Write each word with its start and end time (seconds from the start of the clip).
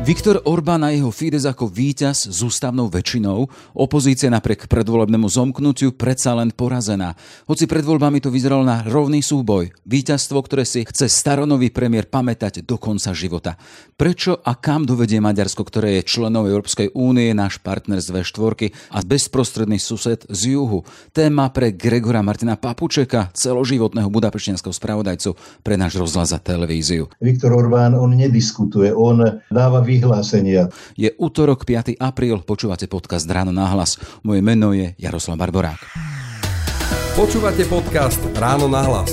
Viktor 0.00 0.40
Orbán 0.48 0.80
a 0.80 0.96
jeho 0.96 1.12
Fides 1.12 1.44
ako 1.44 1.68
víťaz 1.68 2.32
s 2.32 2.40
ústavnou 2.40 2.88
väčšinou, 2.88 3.44
opozícia 3.76 4.32
napriek 4.32 4.64
predvolebnému 4.64 5.28
zomknutiu 5.28 5.92
predsa 5.92 6.32
len 6.32 6.56
porazená. 6.56 7.12
Hoci 7.44 7.68
pred 7.68 7.84
voľbami 7.84 8.16
to 8.24 8.32
vyzeralo 8.32 8.64
na 8.64 8.80
rovný 8.80 9.20
súboj. 9.20 9.68
Víťazstvo, 9.84 10.40
ktoré 10.40 10.64
si 10.64 10.88
chce 10.88 11.04
staronový 11.04 11.68
premiér 11.68 12.08
pamätať 12.08 12.64
do 12.64 12.80
konca 12.80 13.12
života. 13.12 13.60
Prečo 14.00 14.40
a 14.40 14.56
kam 14.56 14.88
dovedie 14.88 15.20
Maďarsko, 15.20 15.68
ktoré 15.68 16.00
je 16.00 16.08
členom 16.08 16.48
Európskej 16.48 16.96
únie, 16.96 17.36
náš 17.36 17.60
partner 17.60 18.00
z 18.00 18.08
V4 18.16 18.72
a 18.96 19.04
bezprostredný 19.04 19.76
sused 19.76 20.24
z 20.32 20.56
juhu? 20.56 20.80
Téma 21.12 21.52
pre 21.52 21.76
Gregora 21.76 22.24
Martina 22.24 22.56
Papučeka, 22.56 23.36
celoživotného 23.36 24.08
budapešťanského 24.08 24.72
spravodajcu 24.72 25.36
pre 25.60 25.76
náš 25.76 26.00
rozhlas 26.00 26.32
a 26.32 26.40
televíziu. 26.40 27.12
Viktor 27.20 27.52
Orbán, 27.52 27.92
on 27.92 28.16
nediskutuje, 28.16 28.96
on 28.96 29.44
dáva 29.52 29.89
vyhlásenia. 29.90 30.70
Je 30.94 31.10
útorok 31.18 31.66
5. 31.66 31.98
apríl, 31.98 32.38
počúvate 32.46 32.86
podcast 32.86 33.26
Ráno 33.26 33.50
na 33.50 33.66
hlas. 33.74 33.98
Moje 34.22 34.38
meno 34.38 34.70
je 34.70 34.94
Jaroslav 34.94 35.34
Barborák. 35.34 35.82
Počúvate 37.18 37.66
podcast 37.66 38.22
Ráno 38.38 38.70
na 38.70 38.86
hlas. 38.86 39.10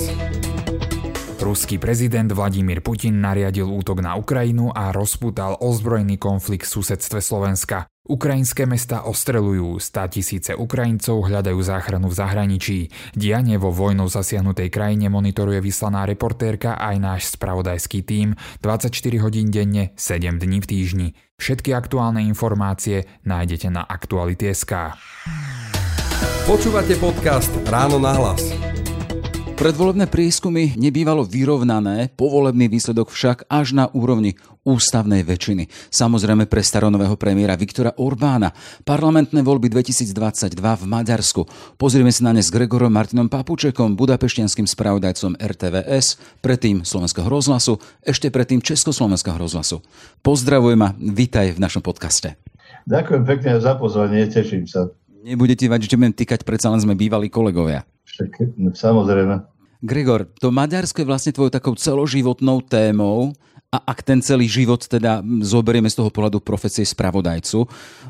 Ruský 1.38 1.78
prezident 1.78 2.28
Vladimír 2.30 2.82
Putin 2.82 3.18
nariadil 3.24 3.66
útok 3.66 4.02
na 4.02 4.18
Ukrajinu 4.18 4.70
a 4.74 4.90
rozputal 4.90 5.56
ozbrojený 5.58 6.18
konflikt 6.18 6.66
v 6.66 6.74
susedstve 6.78 7.18
Slovenska. 7.22 7.86
Ukrajinské 8.08 8.64
mesta 8.64 9.04
ostrelujú, 9.04 9.76
stá 9.76 10.08
tisíce 10.08 10.56
Ukrajincov 10.56 11.28
hľadajú 11.28 11.60
záchranu 11.60 12.08
v 12.08 12.16
zahraničí. 12.16 12.78
Dianie 13.12 13.60
vo 13.60 13.68
vojnou 13.68 14.08
zasiahnutej 14.08 14.72
krajine 14.72 15.12
monitoruje 15.12 15.60
vyslaná 15.60 16.08
reportérka 16.08 16.80
aj 16.80 16.96
náš 16.96 17.22
spravodajský 17.36 18.00
tím 18.08 18.32
24 18.64 18.96
hodín 19.20 19.52
denne, 19.52 19.92
7 20.00 20.40
dní 20.40 20.64
v 20.64 20.66
týždni. 20.66 21.08
Všetky 21.36 21.76
aktuálne 21.76 22.24
informácie 22.24 23.04
nájdete 23.28 23.68
na 23.68 23.84
Aktuality.sk. 23.84 24.96
Počúvate 26.48 26.96
podcast 26.96 27.52
Ráno 27.68 28.00
na 28.00 28.16
hlas. 28.16 28.56
Predvolebné 29.58 30.06
prieskumy 30.06 30.78
nebývalo 30.78 31.26
vyrovnané, 31.26 32.14
povolebný 32.14 32.70
výsledok 32.70 33.10
však 33.10 33.50
až 33.50 33.74
na 33.74 33.90
úrovni 33.90 34.38
ústavnej 34.62 35.26
väčšiny. 35.26 35.66
Samozrejme 35.90 36.46
pre 36.46 36.62
staronového 36.62 37.18
premiéra 37.18 37.58
Viktora 37.58 37.90
Orbána. 37.98 38.54
Parlamentné 38.86 39.42
voľby 39.42 39.66
2022 39.66 40.54
v 40.54 40.84
Maďarsku. 40.86 41.42
Pozrieme 41.74 42.14
sa 42.14 42.30
na 42.30 42.38
ne 42.38 42.42
s 42.46 42.54
Gregorom 42.54 42.94
Martinom 42.94 43.26
Papučekom, 43.26 43.98
budapeštianským 43.98 44.70
spravodajcom 44.70 45.34
RTVS, 45.34 46.38
predtým 46.38 46.86
Slovenského 46.86 47.26
rozhlasu, 47.26 47.82
ešte 48.06 48.30
predtým 48.30 48.62
Československého 48.62 49.42
rozhlasu. 49.42 49.82
Pozdravujem 50.22 50.86
a 50.86 50.94
vítaj 50.94 51.58
v 51.58 51.58
našom 51.58 51.82
podcaste. 51.82 52.38
Ďakujem 52.86 53.26
pekne 53.26 53.58
za 53.58 53.74
pozvanie, 53.74 54.22
teším 54.30 54.70
sa. 54.70 54.86
Nebudete 55.26 55.66
vať, 55.66 55.90
že 55.90 55.98
budem 55.98 56.14
týkať, 56.14 56.46
predsa 56.46 56.70
len 56.70 56.78
sme 56.78 56.94
bývali 56.94 57.26
kolegovia. 57.26 57.82
Však, 58.18 58.58
no, 58.58 58.74
samozrejme. 58.74 59.46
Gregor, 59.78 60.26
to 60.42 60.50
Maďarsko 60.50 61.06
je 61.06 61.06
vlastne 61.06 61.30
tvojou 61.30 61.54
takou 61.54 61.78
celoživotnou 61.78 62.66
témou 62.66 63.30
a 63.70 63.78
ak 63.78 64.02
ten 64.02 64.18
celý 64.18 64.50
život 64.50 64.80
teda 64.82 65.22
zoberieme 65.44 65.86
z 65.86 66.02
toho 66.02 66.10
pohľadu 66.10 66.42
profesie 66.42 66.82
spravodajcu, 66.82 67.62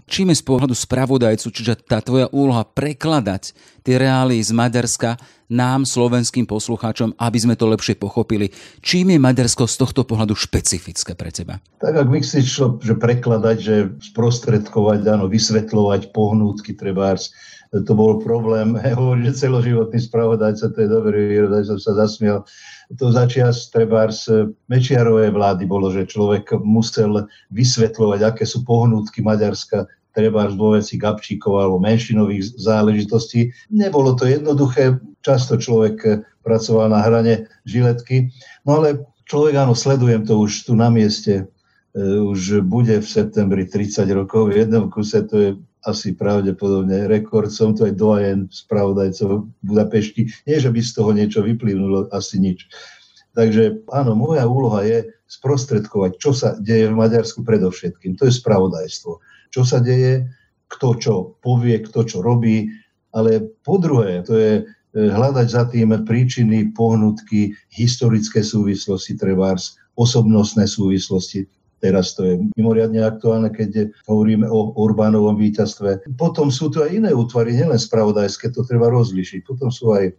čím 0.08 0.32
je 0.32 0.40
z 0.40 0.44
pohľadu 0.48 0.72
spravodajcu, 0.72 1.44
čiže 1.50 1.84
tá 1.84 2.00
tvoja 2.00 2.30
úloha 2.32 2.64
prekladať 2.64 3.52
tie 3.84 3.94
reálie 4.00 4.40
z 4.40 4.54
Maďarska 4.54 5.20
nám, 5.52 5.84
slovenským 5.84 6.48
poslucháčom, 6.48 7.18
aby 7.20 7.38
sme 7.42 7.52
to 7.58 7.68
lepšie 7.68 8.00
pochopili. 8.00 8.48
Čím 8.80 9.12
je 9.12 9.18
Maďarsko 9.20 9.68
z 9.68 9.76
tohto 9.76 10.08
pohľadu 10.08 10.32
špecifické 10.32 11.12
pre 11.18 11.34
teba? 11.34 11.60
Tak 11.84 12.06
ak 12.06 12.08
myslíš, 12.08 12.46
že 12.80 12.94
prekladať, 12.96 13.56
že 13.60 13.74
sprostredkovať, 14.14 15.04
áno, 15.04 15.28
vysvetľovať 15.28 16.16
pohnútky 16.16 16.72
trebárs, 16.72 17.34
to 17.72 17.92
bol 17.92 18.16
problém. 18.20 18.76
Hovorí, 18.98 19.28
že 19.28 19.44
celoživotný 19.46 20.00
spravodajca, 20.00 20.72
to 20.72 20.78
je 20.80 20.88
dobrý 20.88 21.20
výrod, 21.28 21.52
som 21.64 21.80
sa 21.80 21.92
zasmiel. 21.94 22.44
To 22.96 23.12
začias 23.12 23.68
treba 23.68 24.08
z 24.08 24.52
Mečiarovej 24.72 25.36
vlády 25.36 25.68
bolo, 25.68 25.92
že 25.92 26.08
človek 26.08 26.56
musel 26.64 27.28
vysvetľovať, 27.52 28.20
aké 28.24 28.44
sú 28.48 28.64
pohnútky 28.64 29.20
Maďarska, 29.20 29.84
treba 30.16 30.48
vo 30.50 30.74
veci 30.74 30.96
Gabčíkov 30.96 31.62
alebo 31.62 31.76
menšinových 31.78 32.56
záležitostí. 32.58 33.52
Nebolo 33.70 34.16
to 34.16 34.24
jednoduché, 34.24 34.96
často 35.20 35.60
človek 35.60 36.24
pracoval 36.42 36.88
na 36.88 37.04
hrane 37.04 37.46
žiletky, 37.68 38.32
no 38.64 38.80
ale 38.80 39.04
človek, 39.28 39.54
áno, 39.60 39.76
sledujem 39.76 40.24
to 40.24 40.40
už 40.40 40.64
tu 40.64 40.72
na 40.72 40.88
mieste, 40.88 41.44
e, 41.92 42.02
už 42.24 42.64
bude 42.64 42.98
v 42.98 43.06
septembri 43.06 43.68
30 43.68 44.08
rokov, 44.16 44.48
v 44.48 44.64
jednom 44.64 44.88
kuse 44.88 45.20
to 45.28 45.36
je 45.36 45.50
asi 45.86 46.16
pravdepodobne 46.16 47.06
rekord. 47.06 47.52
Som 47.52 47.76
tu 47.76 47.86
aj 47.86 47.94
dojen 47.94 48.50
spravodajcov 48.50 49.46
Budapešti. 49.62 50.26
Nie, 50.48 50.58
že 50.58 50.72
by 50.72 50.80
z 50.82 50.92
toho 50.94 51.10
niečo 51.14 51.40
vyplývnulo, 51.44 52.10
asi 52.10 52.42
nič. 52.42 52.66
Takže 53.38 53.86
áno, 53.94 54.18
moja 54.18 54.48
úloha 54.50 54.82
je 54.82 55.06
sprostredkovať, 55.28 56.18
čo 56.18 56.32
sa 56.34 56.56
deje 56.58 56.90
v 56.90 56.98
Maďarsku 56.98 57.44
predovšetkým. 57.44 58.16
To 58.18 58.26
je 58.26 58.34
spravodajstvo. 58.34 59.12
Čo 59.52 59.62
sa 59.62 59.78
deje, 59.78 60.26
kto 60.66 60.88
čo 60.98 61.14
povie, 61.44 61.78
kto 61.84 62.02
čo 62.02 62.18
robí, 62.24 62.72
ale 63.12 63.40
po 63.64 63.80
druhé, 63.80 64.20
to 64.24 64.36
je 64.36 64.52
e, 64.60 64.62
hľadať 64.92 65.46
za 65.48 65.68
tým 65.68 65.96
príčiny, 66.04 66.72
pohnutky, 66.76 67.56
historické 67.72 68.44
súvislosti, 68.44 69.16
trebárs, 69.16 69.80
osobnostné 69.96 70.68
súvislosti. 70.68 71.48
Teraz 71.78 72.18
to 72.18 72.26
je 72.26 72.34
mimoriadne 72.58 72.98
aktuálne, 73.06 73.54
keď 73.54 73.94
hovoríme 74.10 74.50
o 74.50 74.74
Orbánovom 74.74 75.38
víťazstve. 75.38 76.10
Potom 76.18 76.50
sú 76.50 76.74
tu 76.74 76.82
aj 76.82 76.90
iné 76.90 77.10
útvary, 77.14 77.54
nielen 77.54 77.78
spravodajské, 77.78 78.50
to 78.50 78.66
treba 78.66 78.90
rozlišiť. 78.90 79.46
Potom 79.46 79.70
sú 79.70 79.94
aj 79.94 80.10
e, 80.10 80.12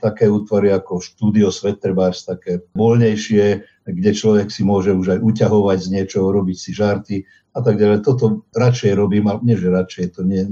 také 0.00 0.32
útvary 0.32 0.72
ako 0.72 1.04
štúdio 1.04 1.52
Svetrebárs, 1.52 2.24
také 2.24 2.64
voľnejšie, 2.72 3.44
kde 3.84 4.10
človek 4.16 4.48
si 4.48 4.64
môže 4.64 4.96
už 4.96 5.16
aj 5.16 5.20
uťahovať 5.20 5.78
z 5.84 5.88
niečoho, 5.92 6.32
robiť 6.32 6.56
si 6.56 6.70
žarty 6.72 7.16
a 7.52 7.60
tak 7.60 7.76
ďalej. 7.76 8.00
Toto 8.00 8.48
radšej 8.56 8.96
robím, 8.96 9.28
ale 9.28 9.44
nie, 9.44 9.56
že 9.60 9.68
radšej, 9.68 10.06
to 10.16 10.24
nie, 10.24 10.48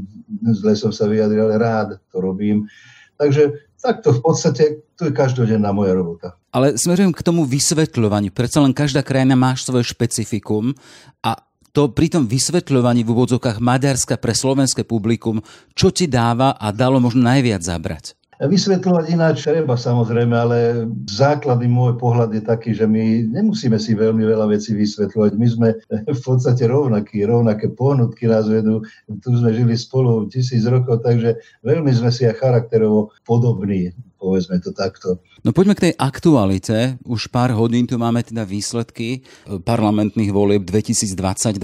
zle 0.52 0.76
som 0.76 0.92
sa 0.92 1.08
vyjadril, 1.08 1.48
ale 1.48 1.56
rád 1.56 1.88
to 2.12 2.20
robím. 2.20 2.68
Takže 3.16 3.71
takto 3.82 4.14
v 4.14 4.20
podstate 4.22 4.64
to 4.94 5.10
je 5.10 5.12
každodenná 5.12 5.74
moja 5.74 5.92
robota. 5.92 6.38
Ale 6.54 6.78
smerujem 6.78 7.10
k 7.10 7.26
tomu 7.26 7.42
vysvetľovaniu. 7.42 8.30
Predsa 8.30 8.62
len 8.62 8.70
každá 8.70 9.02
krajina 9.02 9.34
má 9.34 9.58
svoje 9.58 9.90
špecifikum 9.90 10.70
a 11.26 11.42
to 11.72 11.90
pri 11.90 12.12
tom 12.12 12.28
vysvetľovaní 12.28 13.02
v 13.02 13.10
úvodzovkách 13.10 13.58
Maďarska 13.58 14.20
pre 14.20 14.36
slovenské 14.36 14.84
publikum, 14.86 15.40
čo 15.72 15.88
ti 15.88 16.06
dáva 16.06 16.54
a 16.54 16.70
dalo 16.70 17.00
možno 17.00 17.24
najviac 17.26 17.64
zabrať? 17.64 18.14
Vysvetľovať 18.42 19.04
ináč 19.14 19.46
treba 19.46 19.78
samozrejme, 19.78 20.34
ale 20.34 20.58
základný 21.06 21.70
môj 21.70 21.94
pohľad 21.94 22.34
je 22.34 22.42
taký, 22.42 22.74
že 22.74 22.90
my 22.90 23.30
nemusíme 23.30 23.78
si 23.78 23.94
veľmi 23.94 24.26
veľa 24.26 24.50
vecí 24.50 24.74
vysvetľovať. 24.74 25.32
My 25.38 25.46
sme 25.46 25.68
v 26.10 26.20
podstate 26.26 26.66
rovnakí, 26.66 27.22
rovnaké 27.22 27.70
pohnutky 27.70 28.26
nás 28.26 28.50
vedú. 28.50 28.82
Tu 29.06 29.28
sme 29.38 29.54
žili 29.54 29.78
spolu 29.78 30.26
tisíc 30.26 30.66
rokov, 30.66 31.06
takže 31.06 31.38
veľmi 31.62 31.94
sme 31.94 32.10
si 32.10 32.26
aj 32.26 32.42
charakterovo 32.42 33.14
podobní 33.22 33.94
povedzme 34.22 34.62
to 34.62 34.70
takto. 34.70 35.18
No 35.42 35.50
poďme 35.50 35.74
k 35.74 35.90
tej 35.90 35.94
aktualite. 35.98 36.94
Už 37.02 37.26
pár 37.26 37.50
hodín 37.58 37.90
tu 37.90 37.98
máme 37.98 38.22
teda 38.22 38.46
výsledky 38.46 39.26
parlamentných 39.66 40.30
volieb 40.30 40.62
2022. 40.62 41.58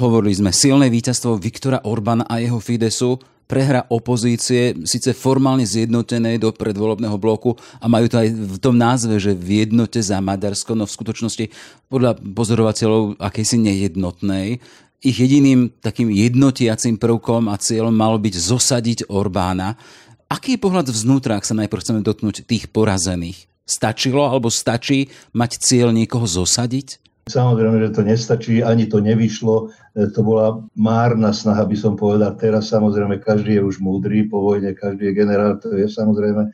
Hovorili 0.00 0.32
sme 0.32 0.56
silné 0.56 0.88
víťazstvo 0.88 1.36
Viktora 1.36 1.84
Orbána 1.84 2.24
a 2.24 2.40
jeho 2.40 2.56
Fidesu 2.64 3.20
prehra 3.52 3.84
opozície, 3.92 4.72
síce 4.88 5.12
formálne 5.12 5.68
zjednotené 5.68 6.40
do 6.40 6.48
predvolebného 6.56 7.20
bloku 7.20 7.52
a 7.76 7.84
majú 7.84 8.08
to 8.08 8.16
aj 8.16 8.28
v 8.32 8.56
tom 8.56 8.80
názve, 8.80 9.20
že 9.20 9.36
v 9.36 9.68
jednote 9.68 10.00
za 10.00 10.24
Maďarsko, 10.24 10.72
no 10.72 10.88
v 10.88 10.96
skutočnosti 10.96 11.44
podľa 11.92 12.16
pozorovateľov 12.16 13.20
akejsi 13.20 13.60
nejednotnej. 13.60 14.56
Ich 15.04 15.20
jediným 15.20 15.68
takým 15.84 16.08
jednotiacím 16.08 16.96
prvkom 16.96 17.52
a 17.52 17.60
cieľom 17.60 17.92
malo 17.92 18.16
byť 18.16 18.34
zosadiť 18.40 18.98
Orbána. 19.12 19.76
Aký 20.32 20.56
je 20.56 20.62
pohľad 20.64 20.88
vznútra, 20.88 21.36
ak 21.36 21.44
sa 21.44 21.52
najprv 21.52 21.82
chceme 21.84 22.00
dotknúť 22.00 22.48
tých 22.48 22.72
porazených? 22.72 23.52
Stačilo 23.68 24.24
alebo 24.24 24.48
stačí 24.48 25.12
mať 25.36 25.60
cieľ 25.60 25.92
niekoho 25.92 26.24
zosadiť? 26.24 27.01
Samozrejme, 27.22 27.78
že 27.86 27.94
to 27.94 28.02
nestačí, 28.02 28.66
ani 28.66 28.90
to 28.90 28.98
nevyšlo. 28.98 29.70
E, 29.94 30.10
to 30.10 30.26
bola 30.26 30.58
márna 30.74 31.30
snaha, 31.30 31.62
by 31.62 31.76
som 31.78 31.94
povedal. 31.94 32.34
Teraz 32.34 32.74
samozrejme 32.74 33.22
každý 33.22 33.58
je 33.58 33.62
už 33.62 33.78
múdry 33.78 34.26
po 34.26 34.42
vojne, 34.42 34.74
každý 34.74 35.10
je 35.10 35.18
generál, 35.22 35.54
to 35.62 35.70
je 35.70 35.86
samozrejme. 35.86 36.50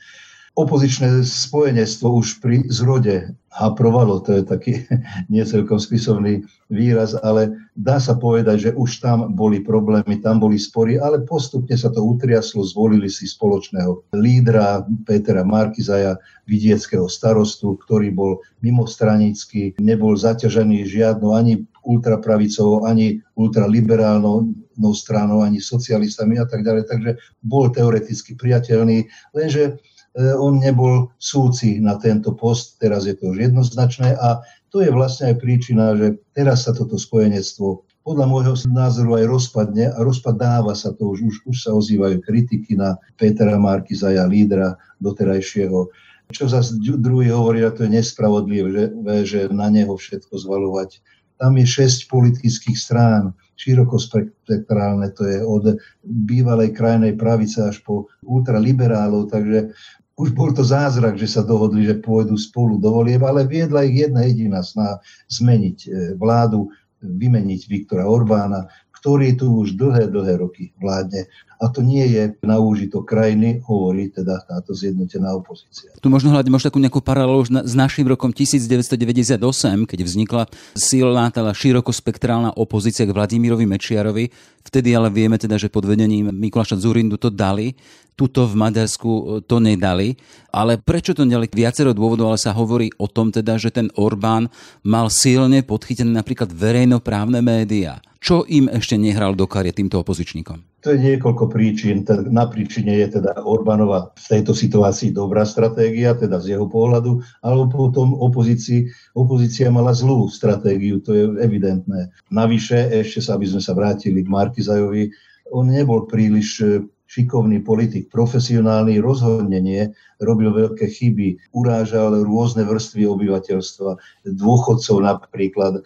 Opozičné 0.59 1.23
spojenectvo 1.23 2.19
už 2.19 2.43
pri 2.43 2.67
zrode 2.67 3.31
haprovalo, 3.55 4.19
to 4.19 4.39
je 4.39 4.43
taký 4.43 4.73
niecelkom 5.33 5.79
spisovný 5.79 6.43
výraz, 6.67 7.15
ale 7.23 7.55
dá 7.79 8.03
sa 8.03 8.19
povedať, 8.19 8.71
že 8.71 8.71
už 8.75 8.99
tam 8.99 9.39
boli 9.39 9.63
problémy, 9.63 10.19
tam 10.19 10.43
boli 10.43 10.59
spory, 10.59 10.99
ale 10.99 11.23
postupne 11.23 11.79
sa 11.79 11.95
to 11.95 12.03
utriaslo, 12.03 12.67
zvolili 12.67 13.07
si 13.07 13.31
spoločného 13.31 14.03
lídra 14.19 14.83
Petra 15.07 15.47
Markizaja, 15.47 16.19
vidieckého 16.49 17.07
starostu, 17.07 17.77
ktorý 17.85 18.11
bol 18.11 18.41
mimostranický, 18.65 19.77
nebol 19.79 20.17
zaťažený 20.17 20.89
žiadnou 20.89 21.37
ani 21.37 21.69
ultrapravicovou, 21.85 22.89
ani 22.89 23.21
ultraliberálnou 23.37 24.49
stranou, 24.97 25.45
ani 25.45 25.61
socialistami 25.61 26.41
a 26.41 26.47
tak 26.49 26.65
ďalej. 26.65 26.89
Takže 26.89 27.11
bol 27.45 27.69
teoreticky 27.69 28.33
priateľný, 28.33 29.05
lenže 29.37 29.77
on 30.19 30.59
nebol 30.59 31.15
súci 31.23 31.79
na 31.79 31.95
tento 31.95 32.35
post, 32.35 32.83
teraz 32.83 33.07
je 33.07 33.15
to 33.15 33.31
už 33.31 33.39
jednoznačné 33.51 34.19
a 34.19 34.43
to 34.69 34.83
je 34.83 34.91
vlastne 34.91 35.33
aj 35.33 35.37
príčina, 35.41 35.95
že 35.95 36.19
teraz 36.35 36.67
sa 36.67 36.75
toto 36.75 36.99
spojenectvo 36.99 37.89
podľa 38.09 38.25
môjho 38.25 38.55
názoru 38.73 39.21
aj 39.21 39.25
rozpadne 39.29 39.93
a 39.93 39.99
rozpadáva 40.01 40.73
sa 40.73 40.97
to, 40.97 41.13
už, 41.13 41.29
už, 41.29 41.35
už 41.45 41.57
sa 41.61 41.77
ozývajú 41.77 42.25
kritiky 42.25 42.73
na 42.73 42.97
Petra 43.21 43.53
Markizaja, 43.61 44.25
lídra 44.25 44.81
doterajšieho. 45.05 45.93
Čo 46.33 46.45
zase 46.49 46.81
druhý 46.81 47.29
hovorí, 47.29 47.61
že 47.61 47.77
to 47.77 47.81
je 47.85 48.01
nespravodlivé, 48.01 48.69
že, 48.73 48.85
že 49.29 49.41
na 49.53 49.69
neho 49.69 49.93
všetko 49.93 50.41
zvalovať. 50.41 51.05
Tam 51.37 51.53
je 51.61 51.69
šesť 51.69 52.09
politických 52.09 52.79
strán, 52.81 53.37
širokospektrálne, 53.61 55.13
to 55.13 55.29
je 55.29 55.39
od 55.45 55.77
bývalej 56.03 56.73
krajnej 56.73 57.13
pravice 57.13 57.61
až 57.61 57.85
po 57.85 58.09
ultraliberálov, 58.25 59.29
takže 59.29 59.77
už 60.19 60.35
bol 60.35 60.51
to 60.51 60.67
zázrak, 60.67 61.15
že 61.15 61.31
sa 61.31 61.47
dohodli, 61.47 61.87
že 61.87 62.03
pôjdu 62.03 62.35
spolu 62.35 62.83
do 62.83 62.91
volieb, 62.91 63.23
ale 63.23 63.47
viedla 63.47 63.87
ich 63.87 64.03
jedna 64.03 64.27
jediná 64.27 64.61
sná 64.67 64.99
zmeniť 65.31 65.79
e, 65.87 65.89
vládu, 66.19 66.75
vymeniť 66.99 67.71
Viktora 67.71 68.03
Orbána, 68.11 68.67
ktorý 68.99 69.39
tu 69.39 69.63
už 69.63 69.79
dlhé, 69.79 70.11
dlhé 70.11 70.43
roky 70.43 70.75
vládne. 70.83 71.31
A 71.59 71.67
to 71.71 71.83
nie 71.83 72.07
je 72.07 72.39
na 72.47 72.63
úžito 72.63 73.03
krajiny, 73.03 73.59
hovorí 73.67 74.15
teda 74.15 74.47
táto 74.47 74.75
zjednotená 74.75 75.35
opozícia. 75.35 75.91
Tu 75.99 76.07
možno 76.07 76.31
hľadať 76.31 76.51
možno 76.51 76.71
takú 76.71 76.79
nejakú 76.79 77.03
paralelu 77.03 77.43
s 77.47 77.75
našim 77.75 78.07
rokom 78.07 78.31
1998, 78.31 79.39
keď 79.87 79.99
vznikla 80.07 80.43
silná, 80.79 81.35
teda 81.35 81.51
širokospektrálna 81.51 82.55
opozícia 82.55 83.03
k 83.03 83.15
Vladimirovi 83.15 83.67
Mečiarovi. 83.67 84.31
Vtedy 84.63 84.95
ale 84.95 85.11
vieme 85.11 85.35
teda, 85.35 85.59
že 85.59 85.67
pod 85.67 85.83
vedením 85.83 86.31
Mikuláša 86.31 86.79
Zurindu 86.79 87.19
to 87.19 87.31
dali 87.31 87.75
tuto 88.19 88.51
v 88.51 88.59
Maďarsku 88.59 89.11
e, 89.11 89.23
to 89.47 89.63
nedali. 89.63 90.19
Ale 90.51 90.83
prečo 90.83 91.15
to 91.15 91.23
nedali? 91.23 91.47
Viacero 91.47 91.95
dôvodov, 91.95 92.35
ale 92.35 92.43
sa 92.43 92.51
hovorí 92.51 92.91
o 92.99 93.07
tom 93.07 93.31
teda, 93.31 93.55
že 93.63 93.71
ten 93.71 93.95
Orbán 93.95 94.51
mal 94.83 95.07
silne 95.07 95.63
podchytené 95.63 96.11
napríklad 96.11 96.51
verejnoprávne 96.51 97.39
médiá. 97.39 98.03
Čo 98.19 98.43
im 98.51 98.67
ešte 98.67 98.99
nehral 98.99 99.39
do 99.39 99.47
karie 99.47 99.71
týmto 99.71 100.03
opozičníkom? 100.03 100.83
To 100.87 100.95
je 100.95 100.99
niekoľko 100.99 101.51
príčin. 101.51 102.07
Na 102.31 102.47
príčine 102.47 102.99
je 103.03 103.19
teda 103.19 103.43
Orbánova 103.43 104.15
v 104.15 104.27
tejto 104.31 104.55
situácii 104.55 105.11
dobrá 105.11 105.43
stratégia, 105.43 106.15
teda 106.15 106.39
z 106.39 106.55
jeho 106.55 106.71
pohľadu, 106.71 107.19
alebo 107.43 107.91
potom 107.91 108.15
opozícii, 108.15 108.87
opozícia 109.19 109.71
mala 109.75 109.91
zlú 109.91 110.31
stratégiu, 110.31 111.03
to 111.03 111.15
je 111.15 111.25
evidentné. 111.43 112.11
Navyše, 112.31 112.95
ešte 112.95 113.23
sa, 113.27 113.35
aby 113.35 113.47
sme 113.51 113.63
sa 113.63 113.75
vrátili 113.75 114.23
k 114.23 114.31
Markizajovi, 114.31 115.11
on 115.51 115.71
nebol 115.71 116.07
príliš 116.07 116.63
šikovný 117.09 117.65
politik, 117.65 118.13
profesionálny, 118.13 119.01
rozhodne 119.01 119.57
nie, 119.65 119.89
robil 120.21 120.53
veľké 120.53 120.85
chyby, 120.93 121.41
urážal 121.57 122.13
rôzne 122.21 122.69
vrstvy 122.69 123.09
obyvateľstva, 123.09 123.97
dôchodcov 124.37 124.97
napríklad, 125.01 125.81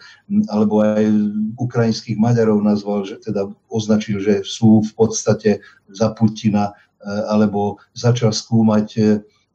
alebo 0.51 0.83
aj 0.83 1.07
ukrajinských 1.55 2.19
Maďarov 2.19 2.59
nazval, 2.59 3.07
že 3.07 3.23
teda 3.23 3.47
označil, 3.71 4.19
že 4.19 4.43
sú 4.43 4.83
v 4.83 4.91
podstate 4.99 5.63
za 5.87 6.11
Putina, 6.11 6.75
e, 6.99 7.07
alebo 7.31 7.79
začal 7.95 8.35
skúmať 8.35 8.87
e, 8.99 9.01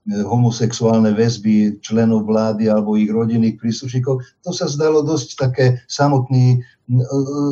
homosexuálne 0.09 1.13
väzby 1.13 1.85
členov 1.85 2.25
vlády 2.25 2.73
alebo 2.73 2.97
ich 2.97 3.13
rodinných 3.13 3.61
príslušníkov. 3.61 4.25
To 4.41 4.51
sa 4.57 4.65
zdalo 4.65 5.05
dosť 5.05 5.29
také 5.37 5.67
samotný 5.85 6.65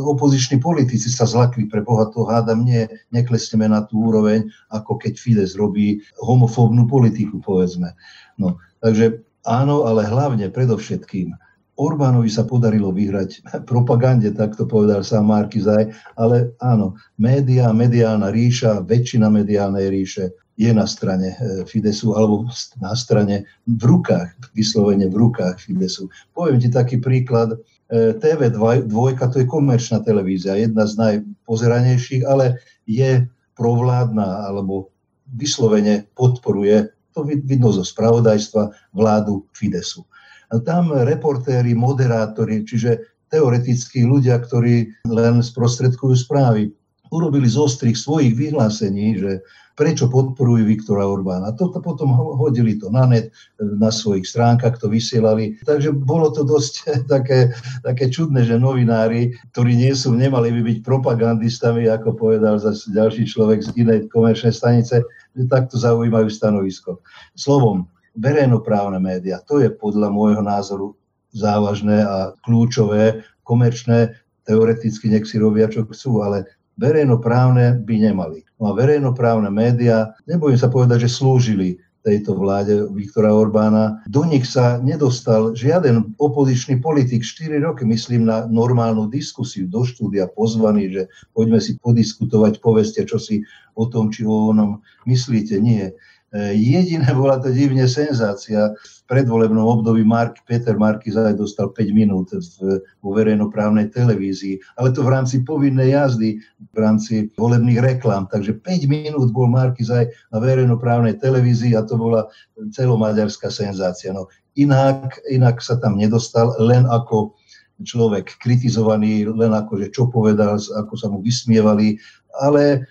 opoziční 0.08 0.60
politici 0.60 1.12
sa 1.12 1.28
zlakli 1.28 1.68
pre 1.68 1.84
Boha, 1.84 2.08
to 2.08 2.24
hádam 2.24 2.64
nie, 2.64 2.88
neklesneme 3.12 3.68
na 3.68 3.84
tú 3.84 4.08
úroveň, 4.08 4.48
ako 4.72 4.96
keď 4.96 5.20
Fides 5.20 5.52
robí 5.60 6.00
homofóbnu 6.24 6.88
politiku, 6.88 7.44
povedzme. 7.44 7.92
No, 8.40 8.56
takže 8.80 9.20
áno, 9.44 9.84
ale 9.84 10.08
hlavne, 10.08 10.48
predovšetkým, 10.48 11.36
Orbánovi 11.76 12.32
sa 12.32 12.48
podarilo 12.48 12.88
vyhrať 12.88 13.44
propagande, 13.70 14.32
tak 14.32 14.56
to 14.56 14.64
povedal 14.64 15.04
sám 15.04 15.28
Markizaj, 15.28 15.92
ale 16.16 16.56
áno, 16.64 16.96
média, 17.20 17.68
mediálna 17.76 18.32
ríša, 18.32 18.80
väčšina 18.88 19.28
mediálnej 19.28 19.92
ríše 19.92 20.32
je 20.56 20.72
na 20.72 20.88
strane 20.88 21.36
e, 21.36 21.68
Fidesu 21.68 22.16
alebo 22.16 22.48
na 22.80 22.96
strane 22.96 23.44
v 23.68 23.82
rukách, 23.84 24.56
vyslovene 24.56 25.04
v 25.12 25.28
rukách 25.28 25.60
Fidesu. 25.60 26.08
Poviem 26.32 26.56
ti 26.56 26.72
taký 26.72 26.96
príklad. 26.96 27.60
E, 27.86 28.18
TV2 28.18 28.90
to 29.30 29.36
je 29.38 29.46
komerčná 29.46 30.02
televízia, 30.02 30.58
jedna 30.58 30.86
z 30.86 30.94
najpozeranejších, 30.98 32.26
ale 32.26 32.58
je 32.86 33.24
provládna 33.54 34.50
alebo 34.50 34.90
vyslovene 35.32 36.06
podporuje, 36.14 36.90
to 37.16 37.24
vidno 37.24 37.72
zo 37.72 37.82
spravodajstva, 37.82 38.92
vládu 38.92 39.48
Fidesu. 39.56 40.04
A 40.52 40.60
tam 40.60 40.92
reportéri, 40.92 41.72
moderátori, 41.72 42.62
čiže 42.62 43.16
teoretickí 43.32 44.06
ľudia, 44.06 44.38
ktorí 44.38 44.92
len 45.08 45.42
sprostredkujú 45.42 46.14
správy, 46.14 46.70
urobili 47.10 47.46
z 47.46 47.56
ostrých 47.56 47.96
svojich 47.98 48.34
vyhlásení, 48.34 49.18
že 49.18 49.44
prečo 49.76 50.08
podporujú 50.08 50.64
Viktora 50.64 51.04
Orbána. 51.04 51.52
Toto 51.52 51.84
potom 51.84 52.08
hodili 52.16 52.80
to 52.80 52.88
na 52.88 53.04
net, 53.04 53.28
na 53.60 53.92
svojich 53.92 54.24
stránkach 54.24 54.80
to 54.80 54.88
vysielali. 54.88 55.60
Takže 55.68 55.92
bolo 55.92 56.32
to 56.32 56.48
dosť 56.48 56.74
také, 57.12 57.52
také 57.84 58.08
čudné, 58.08 58.42
že 58.48 58.56
novinári, 58.56 59.36
ktorí 59.52 59.76
nie 59.76 59.92
sú, 59.92 60.16
nemali 60.16 60.48
by 60.50 60.60
byť 60.64 60.78
propagandistami, 60.80 61.86
ako 61.92 62.16
povedal 62.16 62.56
zase 62.56 62.88
ďalší 62.96 63.28
človek 63.28 63.60
z 63.62 63.70
inej 63.76 64.08
komerčnej 64.08 64.56
stanice, 64.56 65.04
že 65.36 65.44
takto 65.52 65.76
zaujímajú 65.76 66.32
stanovisko. 66.32 67.04
Slovom, 67.36 67.84
verejnoprávne 68.16 68.96
médiá, 68.96 69.44
to 69.44 69.60
je 69.60 69.68
podľa 69.68 70.08
môjho 70.08 70.40
názoru 70.40 70.96
závažné 71.36 72.00
a 72.00 72.32
kľúčové, 72.48 73.20
komerčné, 73.44 74.16
teoreticky 74.48 75.12
nech 75.12 75.28
si 75.28 75.36
robia, 75.36 75.68
čo 75.68 75.84
chcú, 75.84 76.24
ale 76.24 76.48
verejnoprávne 76.76 77.82
by 77.82 77.94
nemali. 78.12 78.44
No 78.60 78.72
a 78.72 78.76
verejnoprávne 78.76 79.48
médiá, 79.52 80.16
nebojím 80.24 80.60
sa 80.60 80.72
povedať, 80.72 81.08
že 81.08 81.16
slúžili 81.20 81.80
tejto 82.06 82.38
vláde 82.38 82.86
Viktora 82.94 83.34
Orbána. 83.34 83.98
Do 84.06 84.22
nich 84.22 84.46
sa 84.46 84.78
nedostal 84.78 85.58
žiaden 85.58 86.14
opozičný 86.22 86.78
politik 86.78 87.26
4 87.26 87.58
roky, 87.66 87.82
myslím 87.82 88.30
na 88.30 88.46
normálnu 88.46 89.10
diskusiu 89.10 89.66
do 89.66 89.82
štúdia 89.82 90.30
pozvaný, 90.30 90.94
že 90.94 91.02
poďme 91.34 91.58
si 91.58 91.74
podiskutovať, 91.82 92.62
poveste, 92.62 93.02
čo 93.02 93.18
si 93.18 93.42
o 93.74 93.90
tom 93.90 94.14
či 94.14 94.22
o 94.22 94.54
onom 94.54 94.78
myslíte. 95.10 95.58
Nie. 95.58 95.98
Jediné 96.34 97.06
bola 97.14 97.38
to 97.38 97.54
divne 97.54 97.86
senzácia. 97.86 98.74
V 98.74 99.02
predvolebnom 99.06 99.62
období 99.62 100.02
Mark, 100.02 100.42
Peter 100.42 100.74
Markizaj 100.74 101.38
dostal 101.38 101.70
5 101.70 101.94
minút 101.94 102.34
v, 102.34 102.82
vo 102.82 103.10
verejnoprávnej 103.14 103.94
televízii, 103.94 104.58
ale 104.74 104.90
to 104.90 105.06
v 105.06 105.14
rámci 105.14 105.46
povinnej 105.46 105.94
jazdy, 105.94 106.42
v 106.74 106.78
rámci 106.78 107.30
volebných 107.38 107.78
reklám. 107.78 108.26
Takže 108.26 108.58
5 108.58 108.90
minút 108.90 109.30
bol 109.30 109.46
Markizaj 109.46 110.10
na 110.34 110.38
verejnoprávnej 110.42 111.14
televízii 111.22 111.78
a 111.78 111.86
to 111.86 111.94
bola 111.94 112.26
celomaďarská 112.74 113.46
senzácia. 113.46 114.10
No, 114.10 114.26
inak, 114.58 115.22
inak 115.30 115.62
sa 115.62 115.78
tam 115.78 115.94
nedostal 115.94 116.50
len 116.58 116.90
ako 116.90 117.38
človek 117.86 118.40
kritizovaný, 118.42 119.30
len 119.30 119.54
ako, 119.54 119.78
že 119.78 119.94
čo 119.94 120.10
povedal, 120.10 120.58
ako 120.58 120.94
sa 120.98 121.06
mu 121.06 121.22
vysmievali, 121.22 122.00
ale 122.40 122.88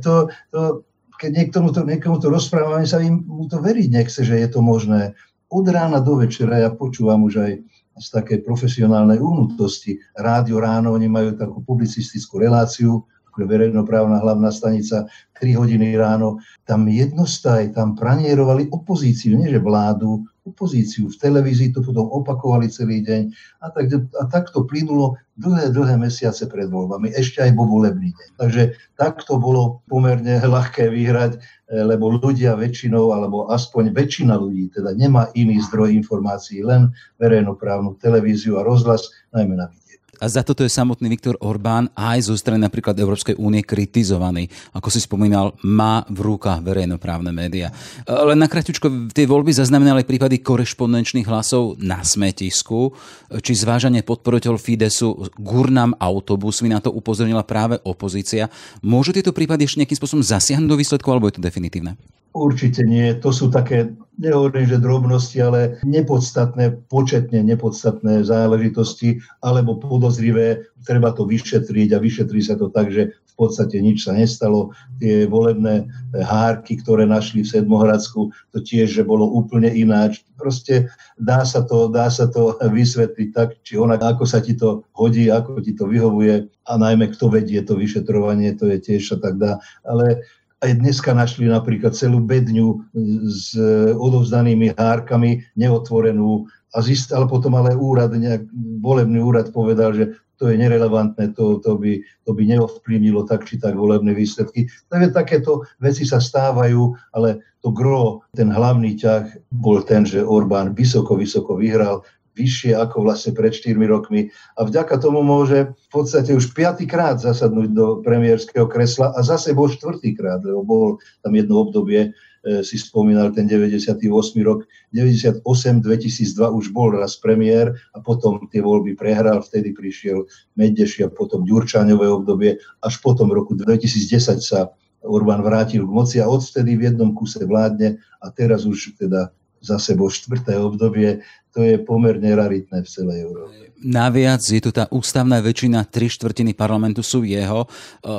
to, 0.00 0.26
to 0.50 0.82
keď 1.18 1.30
niektomu 1.30 1.70
to, 1.70 1.86
niekomu 1.86 2.18
to 2.18 2.28
rozprávam, 2.30 2.82
sa 2.84 3.00
im 3.00 3.22
mu 3.24 3.46
to 3.46 3.62
veriť 3.62 3.88
nechce, 3.90 4.20
že 4.26 4.34
je 4.38 4.48
to 4.50 4.60
možné. 4.60 5.14
Od 5.48 5.66
rána 5.70 6.02
do 6.02 6.18
večera 6.18 6.58
ja 6.58 6.70
počúvam 6.74 7.24
už 7.26 7.34
aj 7.38 7.52
z 7.94 8.08
takej 8.10 8.42
profesionálnej 8.42 9.22
únutosti. 9.22 10.02
Rádio 10.18 10.58
ráno, 10.58 10.98
oni 10.98 11.06
majú 11.06 11.38
takú 11.38 11.62
publicistickú 11.62 12.42
reláciu, 12.42 13.06
verejnoprávna 13.42 14.22
hlavná 14.22 14.54
stanica, 14.54 15.10
3 15.42 15.58
hodiny 15.58 15.98
ráno, 15.98 16.38
tam 16.62 16.86
jednostaj, 16.86 17.74
tam 17.74 17.98
pranierovali 17.98 18.70
opozíciu, 18.70 19.34
nie 19.34 19.50
že 19.50 19.58
vládu, 19.58 20.22
opozíciu. 20.44 21.08
V 21.08 21.16
televízii 21.16 21.72
to 21.72 21.80
potom 21.80 22.04
opakovali 22.12 22.68
celý 22.68 23.00
deň 23.00 23.32
a, 23.64 23.72
tak, 23.72 23.88
a 23.96 24.24
takto 24.28 24.68
plynulo 24.68 25.16
dlhé, 25.40 25.72
dlhé 25.72 25.96
mesiace 25.96 26.44
pred 26.46 26.68
voľbami, 26.68 27.16
ešte 27.16 27.40
aj 27.40 27.56
vo 27.56 27.64
volebný 27.64 28.12
deň. 28.12 28.28
Takže 28.36 28.62
takto 29.00 29.40
bolo 29.40 29.80
pomerne 29.88 30.44
ľahké 30.54 30.92
vyhrať, 30.92 31.40
eh, 31.40 31.82
lebo 31.82 32.12
ľudia 32.12 32.54
väčšinou, 32.60 33.16
alebo 33.16 33.48
aspoň 33.48 33.96
väčšina 33.96 34.36
ľudí, 34.36 34.68
teda 34.76 34.92
nemá 34.92 35.32
iný 35.32 35.64
zdroj 35.64 35.96
informácií, 35.96 36.60
len 36.60 36.92
verejnoprávnu 37.16 37.96
televíziu 37.98 38.60
a 38.60 38.66
rozhlas, 38.68 39.08
najmä 39.32 39.56
na 39.56 39.72
a 40.20 40.26
za 40.30 40.42
toto 40.46 40.62
je 40.62 40.70
samotný 40.72 41.06
Viktor 41.10 41.38
Orbán 41.42 41.90
aj 41.94 42.30
zo 42.30 42.34
strany 42.34 42.62
napríklad 42.62 42.94
Európskej 42.96 43.36
únie 43.38 43.62
kritizovaný. 43.62 44.48
Ako 44.72 44.88
si 44.88 45.02
spomínal, 45.02 45.54
má 45.66 46.06
v 46.08 46.34
rukách 46.34 46.64
verejnoprávne 46.64 47.34
médiá. 47.34 47.74
Len 48.06 48.38
na 48.38 48.48
kratučko, 48.50 49.10
tie 49.12 49.28
voľby 49.28 49.52
zaznamenali 49.52 50.06
prípady 50.06 50.40
korešpondenčných 50.40 51.28
hlasov 51.28 51.76
na 51.82 52.00
smetisku, 52.00 52.94
či 53.40 53.52
zvážanie 53.54 54.00
podporovateľ 54.06 54.56
Fidesu 54.56 55.28
gurnám 55.36 55.94
autobusmi, 56.00 56.72
na 56.72 56.80
to 56.80 56.94
upozornila 56.94 57.44
práve 57.44 57.76
opozícia. 57.84 58.48
Môžu 58.80 59.12
tieto 59.12 59.36
prípady 59.36 59.68
ešte 59.68 59.84
nejakým 59.84 59.98
spôsobom 60.00 60.24
zasiahnuť 60.24 60.68
do 60.70 60.80
výsledku, 60.80 61.08
alebo 61.12 61.28
je 61.28 61.36
to 61.36 61.44
definitívne? 61.44 61.94
Určite 62.34 62.82
nie. 62.82 63.14
To 63.22 63.30
sú 63.30 63.46
také, 63.46 63.94
nehovorím, 64.18 64.66
že 64.66 64.82
drobnosti, 64.82 65.38
ale 65.38 65.78
nepodstatné, 65.86 66.82
početne 66.90 67.46
nepodstatné 67.46 68.26
záležitosti, 68.26 69.22
alebo 69.38 69.78
podozrivé, 69.78 70.66
treba 70.82 71.14
to 71.14 71.30
vyšetriť 71.30 71.94
a 71.94 72.02
vyšetrí 72.02 72.42
sa 72.42 72.58
to 72.58 72.74
tak, 72.74 72.90
že 72.90 73.14
v 73.14 73.34
podstate 73.38 73.78
nič 73.78 74.02
sa 74.02 74.18
nestalo. 74.18 74.74
Tie 74.98 75.30
volebné 75.30 75.86
hárky, 76.26 76.82
ktoré 76.82 77.06
našli 77.06 77.46
v 77.46 77.54
Sedmohradsku, 77.54 78.34
to 78.50 78.58
tiež, 78.58 78.90
že 78.90 79.06
bolo 79.06 79.30
úplne 79.30 79.70
ináč. 79.70 80.26
Proste 80.34 80.90
dá 81.14 81.46
sa 81.46 81.62
to, 81.62 81.86
dá 81.86 82.10
sa 82.10 82.26
to 82.26 82.58
vysvetliť 82.82 83.28
tak, 83.30 83.62
či 83.62 83.78
ona, 83.78 83.94
ako 83.94 84.26
sa 84.26 84.42
ti 84.42 84.58
to 84.58 84.82
hodí, 84.98 85.30
ako 85.30 85.62
ti 85.62 85.70
to 85.70 85.86
vyhovuje 85.86 86.50
a 86.66 86.72
najmä 86.74 87.14
kto 87.14 87.30
vedie 87.30 87.62
to 87.62 87.78
vyšetrovanie, 87.78 88.58
to 88.58 88.66
je 88.74 88.82
tiež 88.82 89.02
sa 89.06 89.16
tak 89.22 89.38
dá. 89.38 89.62
Ale 89.86 90.26
aj 90.64 90.80
dneska 90.80 91.12
našli 91.12 91.46
napríklad 91.46 91.92
celú 91.92 92.24
bedňu 92.24 92.80
s 93.28 93.52
odovzdanými 94.00 94.72
hárkami, 94.74 95.44
neotvorenú, 95.60 96.48
a 96.74 96.82
zist, 96.82 97.14
ale 97.14 97.30
potom 97.30 97.54
ale 97.54 97.78
úrad, 97.78 98.10
nejak, 98.10 98.50
volebný 98.82 99.22
úrad 99.22 99.54
povedal, 99.54 99.94
že 99.94 100.18
to 100.34 100.50
je 100.50 100.58
nerelevantné, 100.58 101.30
to, 101.38 101.62
to, 101.62 101.78
by, 101.78 102.02
to 102.26 102.34
by 102.34 102.42
neovplyvnilo 102.42 103.22
tak 103.30 103.46
či 103.46 103.62
tak 103.62 103.78
volebné 103.78 104.10
výsledky. 104.10 104.66
Takže 104.90 105.14
takéto 105.14 105.62
veci 105.78 106.02
sa 106.02 106.18
stávajú, 106.18 106.90
ale 107.14 107.38
to 107.62 107.70
gro, 107.70 108.26
ten 108.34 108.50
hlavný 108.50 108.98
ťah 108.98 109.30
bol 109.54 109.86
ten, 109.86 110.02
že 110.02 110.26
Orbán 110.26 110.74
vysoko, 110.74 111.14
vysoko 111.14 111.54
vyhral 111.54 112.02
vyššie 112.34 112.74
ako 112.74 113.06
vlastne 113.06 113.32
pred 113.32 113.54
4 113.54 113.78
rokmi 113.86 114.30
a 114.58 114.66
vďaka 114.66 114.98
tomu 114.98 115.22
môže 115.22 115.70
v 115.70 115.88
podstate 115.88 116.34
už 116.34 116.50
piatýkrát 116.50 117.22
zasadnúť 117.22 117.70
do 117.70 117.86
premiérskeho 118.02 118.66
kresla 118.66 119.14
a 119.14 119.22
zase 119.22 119.54
bol 119.54 119.70
štvrtýkrát, 119.70 120.42
lebo 120.42 120.62
bol 120.66 120.86
tam 121.22 121.32
jedno 121.38 121.62
obdobie, 121.62 122.10
e, 122.42 122.60
si 122.66 122.74
spomínal 122.74 123.30
ten 123.30 123.46
98. 123.46 124.02
rok, 124.42 124.66
98, 124.90 125.46
2002 125.80 126.58
už 126.58 126.74
bol 126.74 126.90
raz 126.98 127.14
premiér 127.16 127.78
a 127.94 128.02
potom 128.02 128.42
tie 128.50 128.60
voľby 128.60 128.98
prehral, 128.98 129.38
vtedy 129.40 129.70
prišiel 129.70 130.26
Medeši 130.58 131.06
a 131.06 131.14
potom 131.14 131.46
Ďurčáňové 131.46 132.10
obdobie, 132.10 132.58
až 132.82 132.94
potom 132.98 133.30
v 133.30 133.38
roku 133.38 133.54
2010 133.54 134.42
sa 134.42 134.74
Orbán 135.04 135.44
vrátil 135.44 135.84
k 135.84 135.92
moci 135.92 136.16
a 136.18 136.26
odvtedy 136.26 136.80
v 136.80 136.90
jednom 136.90 137.12
kuse 137.12 137.44
vládne 137.44 138.00
a 138.24 138.26
teraz 138.32 138.64
už 138.64 138.96
teda 138.96 139.28
za 139.64 139.80
sebou 139.80 140.12
štvrté 140.12 140.60
obdobie, 140.60 141.24
to 141.56 141.64
je 141.64 141.80
pomerne 141.80 142.26
raritné 142.36 142.84
v 142.84 142.88
celej 142.88 143.24
Európe. 143.24 143.72
Naviac 143.84 144.42
je 144.42 144.58
tu 144.58 144.72
tá 144.72 144.88
ústavná 144.90 145.38
väčšina, 145.44 145.86
tri 145.86 146.08
štvrtiny 146.08 146.56
parlamentu 146.56 147.04
sú 147.04 147.24
jeho. 147.24 147.64
E, 147.64 147.68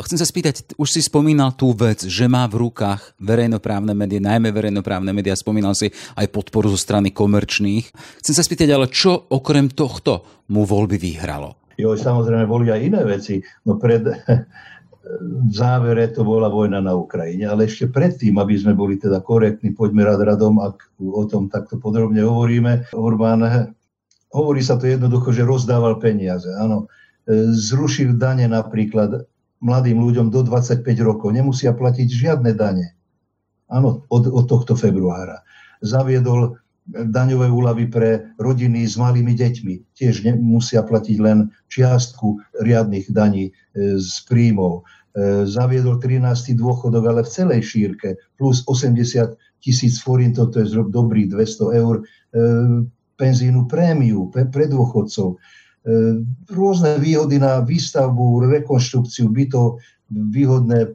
chcem 0.06 0.18
sa 0.18 0.26
spýtať, 0.26 0.78
už 0.78 0.90
si 0.90 1.02
spomínal 1.04 1.52
tú 1.58 1.74
vec, 1.76 2.06
že 2.06 2.26
má 2.30 2.46
v 2.46 2.70
rukách 2.70 3.18
verejnoprávne 3.18 3.92
médiá, 3.98 4.22
najmä 4.24 4.54
verejnoprávne 4.54 5.12
médiá, 5.12 5.34
spomínal 5.36 5.74
si 5.74 5.90
aj 6.16 6.32
podporu 6.32 6.72
zo 6.74 6.80
strany 6.80 7.12
komerčných. 7.12 7.92
Chcem 8.24 8.34
sa 8.38 8.46
spýtať, 8.46 8.72
ale 8.72 8.88
čo 8.88 9.28
okrem 9.30 9.68
tohto 9.74 10.46
mu 10.50 10.64
voľby 10.64 10.96
vyhralo? 10.96 11.58
Jo, 11.76 11.98
samozrejme, 12.00 12.48
boli 12.48 12.72
aj 12.72 12.82
iné 12.86 13.02
veci. 13.04 13.44
No 13.68 13.76
pred, 13.76 14.06
v 15.22 15.52
závere 15.54 16.10
to 16.10 16.26
bola 16.26 16.50
vojna 16.50 16.82
na 16.82 16.98
Ukrajine, 16.98 17.46
ale 17.46 17.70
ešte 17.70 17.94
predtým, 17.94 18.42
aby 18.42 18.58
sme 18.58 18.74
boli 18.74 18.98
teda 18.98 19.22
korektní, 19.22 19.78
poďme 19.78 20.02
rad 20.02 20.18
radom, 20.18 20.58
ak 20.58 20.82
o 20.98 21.24
tom 21.30 21.46
takto 21.46 21.78
podrobne 21.78 22.26
hovoríme. 22.26 22.90
Orbán, 22.98 23.46
hovorí 24.34 24.66
sa 24.66 24.82
to 24.82 24.90
jednoducho, 24.90 25.30
že 25.30 25.46
rozdával 25.46 26.02
peniaze. 26.02 26.50
Áno, 26.58 26.90
zrušil 27.54 28.18
dane 28.18 28.50
napríklad 28.50 29.30
mladým 29.62 30.02
ľuďom 30.02 30.34
do 30.34 30.42
25 30.42 30.82
rokov, 31.06 31.34
nemusia 31.34 31.74
platiť 31.74 32.08
žiadne 32.10 32.52
dane. 32.58 32.98
Áno, 33.70 34.06
od, 34.10 34.30
od 34.30 34.46
tohto 34.46 34.78
februára. 34.78 35.42
Zaviedol 35.82 36.58
daňové 36.86 37.50
úlavy 37.50 37.90
pre 37.90 38.10
rodiny 38.38 38.86
s 38.86 38.96
malými 38.98 39.34
deťmi. 39.34 39.98
Tiež 39.98 40.22
musia 40.38 40.86
platiť 40.86 41.18
len 41.18 41.50
čiastku 41.74 42.38
riadnych 42.62 43.10
daní 43.10 43.50
e, 43.50 43.52
z 43.98 44.14
príjmov. 44.30 44.86
E, 45.18 45.50
zaviedol 45.50 45.98
13. 45.98 46.54
dôchodok, 46.54 47.04
ale 47.10 47.22
v 47.26 47.34
celej 47.34 47.62
šírke, 47.66 48.22
plus 48.38 48.62
80 48.70 49.34
tisíc 49.66 49.98
forint, 49.98 50.38
to 50.38 50.54
je 50.62 50.70
dobrých 50.78 51.34
200 51.34 51.82
eur, 51.82 51.96
e, 52.00 52.04
penzínu 53.16 53.66
prémiu 53.66 54.28
pre 54.30 54.68
dôchodcov. 54.68 55.40
Rôzne 56.52 57.00
výhody 57.00 57.40
na 57.40 57.64
výstavbu, 57.64 58.44
rekonštrukciu 58.52 59.32
bytov, 59.32 59.80
výhodné 60.12 60.92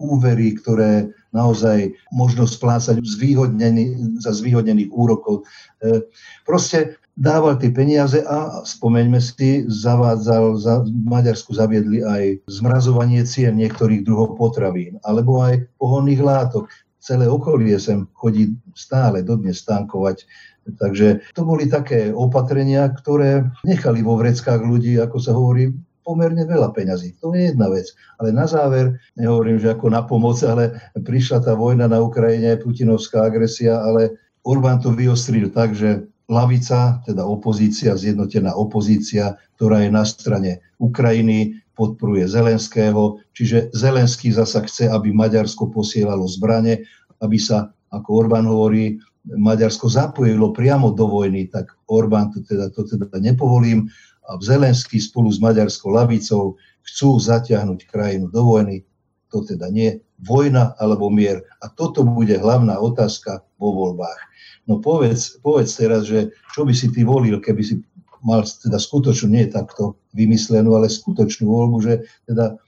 úvery, 0.00 0.56
ktoré 0.56 1.12
naozaj 1.30 1.94
možno 2.10 2.48
splácať 2.48 3.04
zvýhodnený, 3.04 4.18
za 4.18 4.34
zvýhodnených 4.34 4.90
úrokov. 4.90 5.46
E, 5.84 6.02
proste 6.42 6.98
dával 7.20 7.60
tie 7.60 7.70
peniaze 7.70 8.24
a 8.24 8.64
spomeňme 8.64 9.20
si, 9.20 9.68
zavádzal, 9.68 10.44
za, 10.56 10.74
v 10.82 11.04
Maďarsku 11.06 11.52
zaviedli 11.52 12.00
aj 12.00 12.40
zmrazovanie 12.48 13.22
cien 13.28 13.54
niektorých 13.60 14.02
druhov 14.02 14.40
potravín, 14.40 14.96
alebo 15.04 15.44
aj 15.44 15.68
pohonných 15.76 16.24
látok. 16.24 16.72
Celé 17.00 17.28
okolie 17.28 17.80
sem 17.80 18.04
chodí 18.12 18.56
stále 18.76 19.24
dodnes 19.24 19.64
tankovať. 19.64 20.24
Takže 20.68 21.32
to 21.32 21.42
boli 21.48 21.64
také 21.64 22.12
opatrenia, 22.12 22.84
ktoré 22.92 23.48
nechali 23.64 24.04
vo 24.04 24.20
vreckách 24.20 24.60
ľudí, 24.60 25.00
ako 25.00 25.16
sa 25.16 25.32
hovorí, 25.32 25.72
pomerne 26.10 26.42
veľa 26.42 26.74
peňazí. 26.74 27.22
To 27.22 27.30
je 27.30 27.54
jedna 27.54 27.70
vec. 27.70 27.86
Ale 28.18 28.34
na 28.34 28.50
záver, 28.50 28.98
nehovorím, 29.14 29.62
že 29.62 29.70
ako 29.70 29.86
na 29.94 30.02
pomoc, 30.02 30.42
ale 30.42 30.74
prišla 30.98 31.46
tá 31.46 31.54
vojna 31.54 31.86
na 31.86 32.02
Ukrajine, 32.02 32.58
putinovská 32.58 33.30
agresia, 33.30 33.78
ale 33.78 34.18
Orbán 34.42 34.82
to 34.82 34.90
vyostril 34.90 35.54
tak, 35.54 35.78
že 35.78 36.10
lavica, 36.26 36.98
teda 37.06 37.22
opozícia, 37.22 37.94
zjednotená 37.94 38.58
opozícia, 38.58 39.38
ktorá 39.54 39.86
je 39.86 39.90
na 39.94 40.02
strane 40.02 40.58
Ukrajiny, 40.82 41.62
podporuje 41.78 42.26
Zelenského, 42.26 43.22
čiže 43.32 43.70
Zelenský 43.70 44.34
zasa 44.34 44.66
chce, 44.66 44.90
aby 44.90 45.14
Maďarsko 45.14 45.70
posielalo 45.70 46.26
zbrane, 46.26 46.82
aby 47.22 47.38
sa, 47.38 47.70
ako 47.94 48.08
Orbán 48.26 48.46
hovorí, 48.50 48.98
Maďarsko 49.20 49.88
zapojilo 49.92 50.56
priamo 50.56 50.96
do 50.96 51.04
vojny, 51.04 51.52
tak 51.52 51.68
Orbán 51.92 52.32
to 52.32 52.40
teda, 52.40 52.72
to 52.72 52.88
teda 52.88 53.06
nepovolím 53.20 53.92
Zelenský 54.40 55.02
spolu 55.02 55.32
s 55.32 55.42
maďarskou 55.42 55.90
lavicou 55.90 56.54
chcú 56.86 57.18
zatiahnuť 57.18 57.86
krajinu 57.88 58.30
do 58.30 58.42
vojny. 58.46 58.86
To 59.30 59.42
teda 59.46 59.70
nie 59.70 60.02
vojna 60.22 60.74
alebo 60.78 61.08
mier. 61.08 61.42
A 61.62 61.70
toto 61.70 62.02
bude 62.02 62.34
hlavná 62.36 62.78
otázka 62.78 63.42
vo 63.58 63.74
voľbách. 63.74 64.20
No 64.68 64.78
povedz, 64.78 65.40
povedz 65.42 65.74
teraz, 65.74 66.06
že 66.06 66.30
čo 66.54 66.62
by 66.62 66.74
si 66.74 66.92
ty 66.92 67.02
volil, 67.02 67.42
keby 67.42 67.62
si 67.62 67.74
mal 68.20 68.44
teda 68.44 68.76
skutočnú, 68.76 69.32
nie 69.32 69.48
takto 69.48 69.96
vymyslenú, 70.12 70.76
ale 70.76 70.92
skutočnú 70.92 71.48
voľbu, 71.48 71.76
že 71.80 71.94
teda 72.28 72.60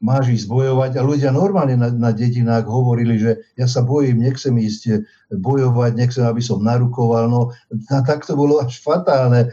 máš 0.00 0.28
ísť 0.32 0.46
bojovať 0.52 0.92
a 1.00 1.02
ľudia 1.02 1.30
normálne 1.32 1.76
na, 1.76 1.88
na 1.88 2.10
dedinách 2.12 2.68
hovorili, 2.68 3.16
že 3.16 3.40
ja 3.56 3.64
sa 3.64 3.80
bojím, 3.80 4.20
nechcem 4.20 4.52
ísť 4.52 4.82
eh, 4.92 5.00
bojovať, 5.32 5.96
nechcem, 5.96 6.24
aby 6.24 6.42
som 6.44 6.60
narukoval. 6.60 7.32
No 7.32 7.52
a 7.92 8.00
tak 8.04 8.28
to 8.28 8.36
bolo 8.36 8.60
až 8.60 8.76
fatálne. 8.80 9.52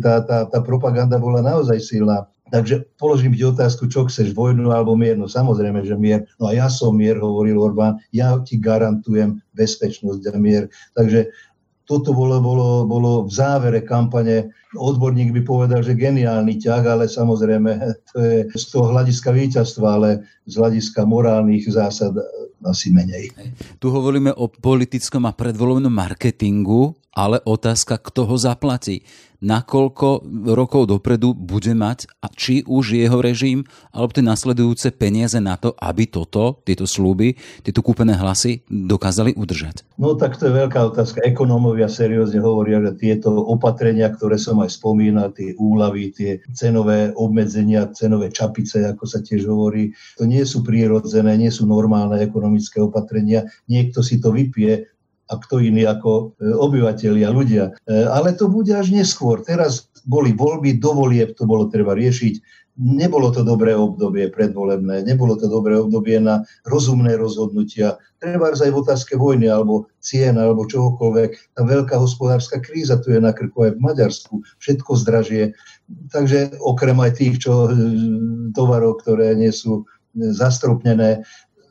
Tá, 0.00 0.24
tá, 0.24 0.48
tá 0.48 0.58
propaganda 0.60 1.16
bola 1.16 1.40
naozaj 1.40 1.80
silná. 1.80 2.28
Takže 2.52 2.86
položím 3.00 3.32
ti 3.32 3.42
otázku, 3.42 3.88
čo 3.88 4.04
chceš, 4.06 4.36
vojnu 4.36 4.68
alebo 4.70 4.94
mier? 4.94 5.16
No 5.16 5.26
samozrejme, 5.26 5.80
že 5.82 5.96
mier. 5.96 6.28
No 6.36 6.52
a 6.52 6.54
ja 6.54 6.68
som 6.68 6.94
mier, 6.94 7.16
hovoril 7.16 7.56
Orbán, 7.56 7.98
ja 8.12 8.36
ti 8.44 8.60
garantujem 8.60 9.40
bezpečnosť 9.56 10.22
a 10.28 10.36
mier. 10.36 10.64
Takže 10.92 11.32
toto 11.84 12.16
bolo, 12.16 12.40
bolo, 12.40 12.88
bolo 12.88 13.10
v 13.28 13.32
závere 13.32 13.84
kampane. 13.84 14.52
Odborník 14.74 15.36
by 15.36 15.42
povedal, 15.44 15.84
že 15.84 15.94
geniálny 15.94 16.56
ťah, 16.56 16.84
ale 16.84 17.04
samozrejme 17.06 17.70
to 18.10 18.16
je 18.18 18.38
z 18.52 18.64
toho 18.72 18.90
hľadiska 18.90 19.30
víťazstva, 19.30 19.86
ale 20.00 20.24
z 20.48 20.54
hľadiska 20.56 21.04
morálnych 21.04 21.68
zásad 21.68 22.16
asi 22.64 22.88
menej. 22.88 23.28
Tu 23.76 23.86
hovoríme 23.92 24.32
o 24.32 24.48
politickom 24.48 25.28
a 25.28 25.36
predvolovnom 25.36 25.92
marketingu, 25.92 26.96
ale 27.12 27.38
otázka, 27.44 28.00
kto 28.00 28.24
ho 28.26 28.36
zaplatí 28.40 29.04
nakoľko 29.44 30.24
rokov 30.56 30.88
dopredu 30.88 31.36
bude 31.36 31.76
mať, 31.76 32.08
a 32.24 32.32
či 32.32 32.64
už 32.64 32.96
jeho 32.96 33.20
režim, 33.20 33.68
alebo 33.92 34.16
tie 34.16 34.24
nasledujúce 34.24 34.96
peniaze 34.96 35.36
na 35.36 35.60
to, 35.60 35.76
aby 35.76 36.08
toto, 36.08 36.64
tieto 36.64 36.88
slúby, 36.88 37.36
tieto 37.60 37.84
kúpené 37.84 38.16
hlasy 38.16 38.64
dokázali 38.72 39.36
udržať? 39.36 39.84
No 40.00 40.16
tak 40.16 40.40
to 40.40 40.48
je 40.48 40.56
veľká 40.64 40.80
otázka. 40.90 41.20
Ekonómovia 41.22 41.92
seriózne 41.92 42.40
hovoria, 42.40 42.80
že 42.80 42.96
tieto 42.96 43.30
opatrenia, 43.30 44.08
ktoré 44.08 44.40
som 44.40 44.64
aj 44.64 44.72
spomínal, 44.72 45.30
tie 45.36 45.52
úlavy, 45.60 46.10
tie 46.16 46.40
cenové 46.56 47.12
obmedzenia, 47.12 47.92
cenové 47.92 48.32
čapice, 48.32 48.80
ako 48.88 49.04
sa 49.04 49.20
tiež 49.20 49.44
hovorí, 49.44 49.92
to 50.16 50.24
nie 50.24 50.42
sú 50.48 50.64
prírodzené, 50.64 51.36
nie 51.36 51.52
sú 51.52 51.68
normálne 51.68 52.16
ekonomické 52.24 52.80
opatrenia. 52.80 53.44
Niekto 53.68 54.00
si 54.00 54.16
to 54.16 54.32
vypije, 54.32 54.93
a 55.30 55.34
kto 55.40 55.60
iný 55.60 55.88
ako 55.88 56.36
e, 56.36 56.52
obyvateľia, 56.52 57.28
ľudia. 57.32 57.64
E, 57.88 58.04
ale 58.08 58.36
to 58.36 58.52
bude 58.52 58.68
až 58.68 58.92
neskôr. 58.92 59.40
Teraz 59.40 59.88
boli 60.04 60.36
voľby, 60.36 60.76
do 60.76 60.92
volieb 60.92 61.32
to 61.32 61.48
bolo 61.48 61.72
treba 61.72 61.96
riešiť. 61.96 62.64
Nebolo 62.74 63.30
to 63.30 63.46
dobré 63.46 63.70
obdobie 63.70 64.26
predvolebné, 64.34 65.06
nebolo 65.06 65.38
to 65.38 65.46
dobré 65.46 65.78
obdobie 65.78 66.18
na 66.18 66.42
rozumné 66.66 67.14
rozhodnutia. 67.14 68.02
Treba 68.18 68.50
aj 68.50 68.66
v 68.66 68.80
otázke 68.82 69.14
vojny 69.14 69.46
alebo 69.46 69.86
cien 70.02 70.34
alebo 70.34 70.66
čohokoľvek. 70.66 71.54
Tá 71.54 71.62
veľká 71.62 71.94
hospodárska 71.94 72.58
kríza 72.58 72.98
tu 72.98 73.14
je 73.14 73.22
na 73.22 73.30
krku 73.30 73.70
aj 73.70 73.78
v 73.78 73.84
Maďarsku. 73.84 74.34
Všetko 74.58 74.90
zdražie. 75.06 75.54
Takže 76.10 76.58
okrem 76.58 76.98
aj 76.98 77.12
tých 77.22 77.46
čo, 77.46 77.70
e, 77.70 77.78
tovarov, 78.52 79.06
ktoré 79.06 79.38
nie 79.38 79.54
sú 79.54 79.86
zastropnené. 80.18 81.22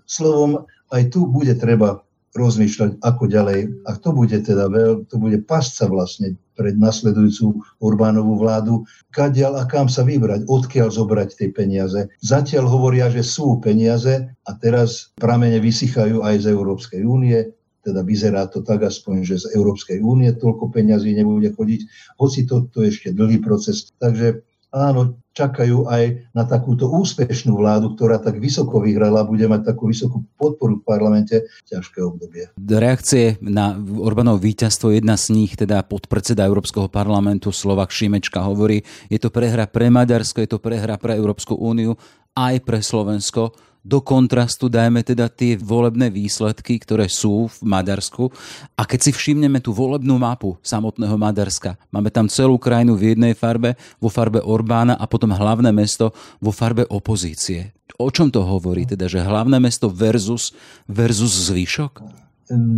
Slovom, 0.08 0.64
aj 0.96 1.12
tu 1.12 1.28
bude 1.28 1.52
treba 1.60 2.00
rozmýšľať, 2.34 3.02
ako 3.06 3.24
ďalej. 3.30 3.60
A 3.86 3.98
to 3.98 4.10
bude 4.10 4.34
teda 4.34 4.66
veľ, 4.70 5.06
to 5.10 5.16
bude 5.22 5.38
pasca 5.46 5.86
vlastne 5.86 6.34
pred 6.54 6.78
nasledujúcu 6.78 7.62
Orbánovú 7.82 8.42
vládu, 8.42 8.86
kadiaľ 9.14 9.62
a 9.62 9.70
kam 9.70 9.90
sa 9.90 10.06
vybrať, 10.06 10.46
odkiaľ 10.50 10.94
zobrať 10.94 11.30
tie 11.38 11.50
peniaze. 11.50 12.10
Zatiaľ 12.22 12.70
hovoria, 12.70 13.10
že 13.10 13.26
sú 13.26 13.58
peniaze 13.62 14.30
a 14.30 14.52
teraz 14.58 15.14
pramene 15.18 15.58
vysychajú 15.62 16.22
aj 16.22 16.46
z 16.46 16.46
Európskej 16.54 17.02
únie, 17.06 17.54
teda 17.84 18.00
vyzerá 18.00 18.48
to 18.48 18.64
tak 18.64 18.86
aspoň, 18.86 19.28
že 19.28 19.36
z 19.44 19.46
Európskej 19.60 20.00
únie 20.00 20.32
toľko 20.32 20.72
peňazí 20.72 21.14
nebude 21.14 21.52
chodiť, 21.52 21.82
hoci 22.16 22.48
to, 22.48 22.70
to 22.72 22.88
ešte 22.88 23.12
dlhý 23.12 23.44
proces. 23.44 23.92
Takže 24.00 24.40
áno, 24.74 25.22
čakajú 25.38 25.86
aj 25.86 26.34
na 26.34 26.44
takúto 26.50 26.90
úspešnú 26.90 27.58
vládu, 27.58 27.94
ktorá 27.94 28.18
tak 28.18 28.42
vysoko 28.42 28.82
vyhrala, 28.82 29.26
bude 29.26 29.46
mať 29.46 29.74
takú 29.74 29.90
vysokú 29.90 30.26
podporu 30.38 30.82
v 30.82 30.86
parlamente, 30.86 31.46
ťažké 31.70 32.02
obdobie. 32.02 32.50
Reakcie 32.58 33.38
na 33.42 33.78
Orbánov 33.78 34.42
víťazstvo, 34.42 34.94
jedna 34.94 35.18
z 35.18 35.34
nich, 35.34 35.54
teda 35.54 35.86
podpredseda 35.86 36.50
Európskeho 36.50 36.90
parlamentu 36.90 37.54
Slovak 37.54 37.94
Šimečka 37.94 38.42
hovorí, 38.42 38.82
je 39.10 39.22
to 39.22 39.30
prehra 39.30 39.70
pre 39.70 39.94
Maďarsko, 39.94 40.42
je 40.42 40.50
to 40.50 40.60
prehra 40.62 40.98
pre 40.98 41.18
Európsku 41.18 41.54
úniu, 41.54 41.98
aj 42.34 42.66
pre 42.66 42.82
Slovensko 42.82 43.73
do 43.84 44.00
kontrastu 44.00 44.72
dajme 44.72 45.04
teda 45.04 45.28
tie 45.28 45.60
volebné 45.60 46.08
výsledky, 46.08 46.80
ktoré 46.80 47.12
sú 47.12 47.52
v 47.52 47.58
Maďarsku. 47.68 48.32
A 48.80 48.88
keď 48.88 49.00
si 49.04 49.12
všimneme 49.12 49.60
tú 49.60 49.76
volebnú 49.76 50.16
mapu 50.16 50.56
samotného 50.64 51.20
Maďarska, 51.20 51.76
máme 51.92 52.08
tam 52.08 52.32
celú 52.32 52.56
krajinu 52.56 52.96
v 52.96 53.14
jednej 53.14 53.36
farbe, 53.36 53.76
vo 54.00 54.08
farbe 54.08 54.40
Orbána 54.40 54.96
a 54.96 55.04
potom 55.04 55.36
hlavné 55.36 55.76
mesto 55.76 56.16
vo 56.40 56.56
farbe 56.56 56.88
opozície. 56.88 57.76
O 58.00 58.08
čom 58.08 58.32
to 58.32 58.42
hovorí 58.42 58.88
teda, 58.88 59.12
že 59.12 59.22
hlavné 59.22 59.60
mesto 59.60 59.92
versus, 59.92 60.56
versus 60.88 61.52
zvyšok? 61.52 62.24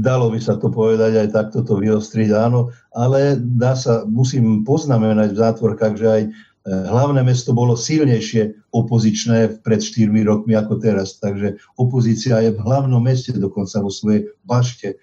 Dalo 0.02 0.34
by 0.34 0.40
sa 0.42 0.58
to 0.58 0.74
povedať 0.74 1.22
aj 1.22 1.28
takto 1.34 1.62
to 1.62 1.78
vyostriť, 1.78 2.34
áno, 2.34 2.74
ale 2.94 3.38
dá 3.38 3.78
sa, 3.78 4.06
musím 4.06 4.66
poznamenať 4.66 5.34
v 5.34 5.42
zátvorkách, 5.42 5.96
že 5.98 6.08
aj 6.10 6.24
hlavné 6.66 7.22
mesto 7.22 7.54
bolo 7.54 7.78
silnejšie 7.78 8.65
opozičné 8.76 9.64
pred 9.64 9.80
4 9.80 10.12
rokmi 10.28 10.52
ako 10.52 10.84
teraz. 10.84 11.16
Takže 11.24 11.56
opozícia 11.80 12.44
je 12.44 12.52
v 12.52 12.60
hlavnom 12.60 13.00
meste 13.00 13.32
dokonca 13.32 13.80
vo 13.80 13.88
svojej 13.88 14.28
bašte 14.44 14.88
e, 14.94 14.96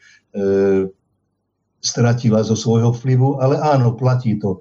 stratila 1.80 2.44
zo 2.44 2.54
svojho 2.54 2.92
vplyvu, 2.92 3.40
ale 3.40 3.56
áno, 3.58 3.96
platí 3.96 4.36
to. 4.36 4.60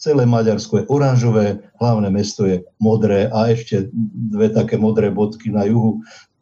Celé 0.00 0.24
Maďarsko 0.24 0.80
je 0.80 0.88
oranžové, 0.88 1.60
hlavné 1.76 2.08
mesto 2.08 2.48
je 2.48 2.64
modré 2.80 3.28
a 3.28 3.52
ešte 3.52 3.92
dve 4.32 4.48
také 4.48 4.80
modré 4.80 5.12
bodky 5.12 5.52
na 5.52 5.68
juhu 5.68 6.00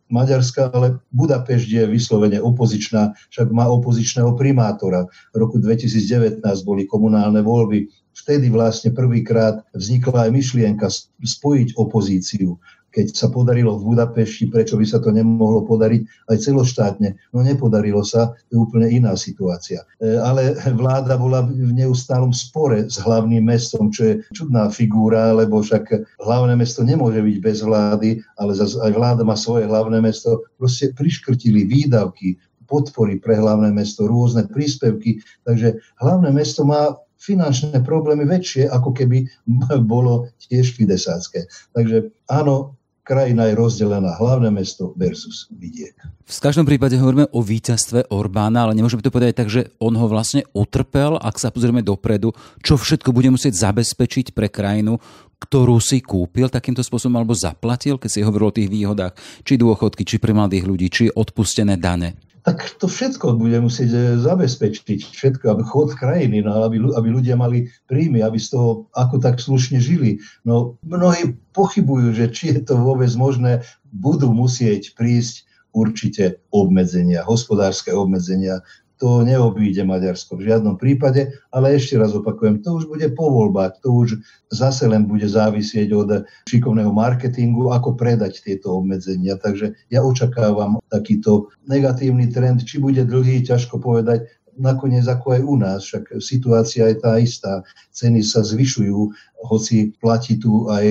Maďarska, 0.09 0.73
ale 0.73 1.01
Budapešť 1.13 1.69
je 1.69 1.85
vyslovene 1.89 2.39
opozičná, 2.41 3.13
však 3.33 3.49
má 3.53 3.69
opozičného 3.69 4.35
primátora. 4.35 5.09
V 5.33 5.37
roku 5.37 5.61
2019 5.61 6.43
boli 6.65 6.89
komunálne 6.89 7.45
voľby, 7.45 7.89
vtedy 8.19 8.51
vlastne 8.51 8.91
prvýkrát 8.91 9.63
vznikla 9.77 10.29
aj 10.29 10.31
myšlienka 10.35 10.87
spojiť 11.23 11.79
opozíciu. 11.79 12.59
Keď 12.89 13.07
sa 13.13 13.29
podarilo 13.29 13.77
v 13.77 13.95
Budapešti, 13.95 14.49
prečo 14.49 14.81
by 14.81 14.87
sa 14.89 14.99
to 14.99 15.13
nemohlo 15.13 15.65
podariť 15.69 16.33
aj 16.33 16.37
celoštátne? 16.41 17.09
No 17.37 17.45
nepodarilo 17.45 18.01
sa, 18.01 18.33
to 18.49 18.51
je 18.53 18.59
úplne 18.59 18.89
iná 18.89 19.13
situácia. 19.15 19.85
E, 20.01 20.17
ale 20.17 20.57
vláda 20.73 21.21
bola 21.21 21.45
v 21.45 21.73
neustálom 21.73 22.33
spore 22.33 22.89
s 22.89 22.97
hlavným 22.97 23.45
mestom, 23.45 23.93
čo 23.93 24.03
je 24.09 24.15
čudná 24.33 24.73
figúra, 24.73 25.37
lebo 25.37 25.61
však 25.61 26.17
hlavné 26.25 26.57
mesto 26.57 26.81
nemôže 26.81 27.21
byť 27.21 27.37
bez 27.45 27.59
vlády, 27.61 28.25
ale 28.41 28.53
aj 28.57 28.93
vláda 28.97 29.23
má 29.23 29.37
svoje 29.37 29.69
hlavné 29.69 30.01
mesto. 30.01 30.49
Proste 30.57 30.97
priškrtili 30.97 31.69
výdavky, 31.69 32.41
podpory 32.69 33.17
pre 33.17 33.41
hlavné 33.41 33.73
mesto, 33.73 34.05
rôzne 34.05 34.45
príspevky. 34.47 35.25
Takže 35.49 35.81
hlavné 35.99 36.31
mesto 36.31 36.69
má 36.69 36.97
finančné 37.19 37.83
problémy 37.83 38.29
väčšie, 38.29 38.71
ako 38.71 38.95
keby 38.95 39.27
bolo 39.91 40.31
tiež 40.39 40.79
fidesácké. 40.79 41.49
Takže 41.75 42.15
áno, 42.31 42.78
krajina 43.09 43.49
je 43.49 43.57
rozdelená 43.57 44.21
hlavné 44.21 44.53
mesto 44.53 44.93
versus 45.01 45.49
vidiek. 45.49 45.97
V 46.29 46.39
každom 46.45 46.69
prípade 46.69 47.01
hovoríme 47.01 47.33
o 47.33 47.41
víťazstve 47.41 48.13
Orbána, 48.13 48.69
ale 48.69 48.77
nemôžeme 48.77 49.01
to 49.01 49.09
povedať 49.09 49.33
tak, 49.33 49.49
že 49.49 49.73
on 49.81 49.97
ho 49.97 50.05
vlastne 50.05 50.45
utrpel, 50.53 51.17
ak 51.17 51.41
sa 51.41 51.49
pozrieme 51.49 51.81
dopredu, 51.81 52.37
čo 52.61 52.77
všetko 52.77 53.17
bude 53.17 53.33
musieť 53.33 53.57
zabezpečiť 53.57 54.37
pre 54.37 54.53
krajinu, 54.53 55.01
ktorú 55.41 55.81
si 55.81 56.05
kúpil 56.05 56.53
takýmto 56.53 56.85
spôsobom 56.85 57.17
alebo 57.17 57.33
zaplatil, 57.33 57.97
keď 57.97 58.11
si 58.13 58.21
hovoril 58.21 58.53
o 58.53 58.57
tých 58.61 58.69
výhodách, 58.69 59.17
či 59.41 59.57
dôchodky, 59.57 60.05
či 60.05 60.21
pre 60.21 60.37
mladých 60.37 60.69
ľudí, 60.69 60.87
či 60.93 61.05
odpustené 61.09 61.81
dane 61.81 62.28
tak 62.43 62.79
to 62.79 62.87
všetko 62.87 63.39
bude 63.39 63.59
musieť 63.59 63.91
e, 63.91 64.01
zabezpečiť, 64.21 65.11
všetko, 65.11 65.45
aby 65.51 65.63
chod 65.67 65.95
krajiny, 65.95 66.43
no, 66.45 66.65
aby, 66.65 66.79
aby 66.95 67.09
ľudia 67.09 67.35
mali 67.35 67.71
príjmy, 67.91 68.23
aby 68.23 68.39
z 68.39 68.55
toho 68.55 68.87
ako 68.95 69.19
tak 69.19 69.43
slušne 69.43 69.79
žili. 69.83 70.23
No, 70.47 70.79
mnohí 70.87 71.39
pochybujú, 71.55 72.15
že 72.15 72.31
či 72.31 72.55
je 72.55 72.61
to 72.63 72.79
vôbec 72.79 73.11
možné, 73.19 73.67
budú 73.91 74.31
musieť 74.31 74.95
prísť 74.95 75.49
určite 75.73 76.41
obmedzenia, 76.51 77.27
hospodárske 77.27 77.93
obmedzenia, 77.93 78.65
to 78.99 79.23
neobíde 79.23 79.87
Maďarsko 79.87 80.37
v 80.37 80.51
žiadnom 80.51 80.75
prípade, 80.75 81.31
ale 81.55 81.79
ešte 81.79 81.97
raz 81.97 82.13
opakujem, 82.13 82.61
to 82.61 82.83
už 82.83 82.91
bude 82.91 83.07
po 83.15 83.31
voľbách, 83.31 83.79
to 83.81 83.95
už 83.95 84.19
zase 84.51 84.85
len 84.91 85.07
bude 85.07 85.25
závisieť 85.25 85.89
od 85.95 86.09
šikovného 86.51 86.91
marketingu, 86.91 87.71
ako 87.71 87.95
predať 87.95 88.43
tieto 88.43 88.83
obmedzenia. 88.83 89.39
Takže 89.39 89.73
ja 89.95 90.03
očakávam 90.03 90.83
takýto 90.91 91.49
negatívny 91.71 92.29
trend, 92.29 92.67
či 92.67 92.83
bude 92.83 93.07
dlhý, 93.07 93.47
ťažko 93.47 93.79
povedať, 93.79 94.27
nakoniec 94.59 95.07
ako 95.07 95.39
aj 95.39 95.43
u 95.47 95.55
nás, 95.55 95.81
však 95.87 96.19
situácia 96.19 96.91
je 96.91 96.97
tá 96.99 97.17
istá. 97.23 97.63
Ceny 97.95 98.27
sa 98.27 98.43
zvyšujú, 98.43 99.15
hoci 99.47 99.95
platí 100.03 100.37
tu 100.37 100.67
aj 100.67 100.85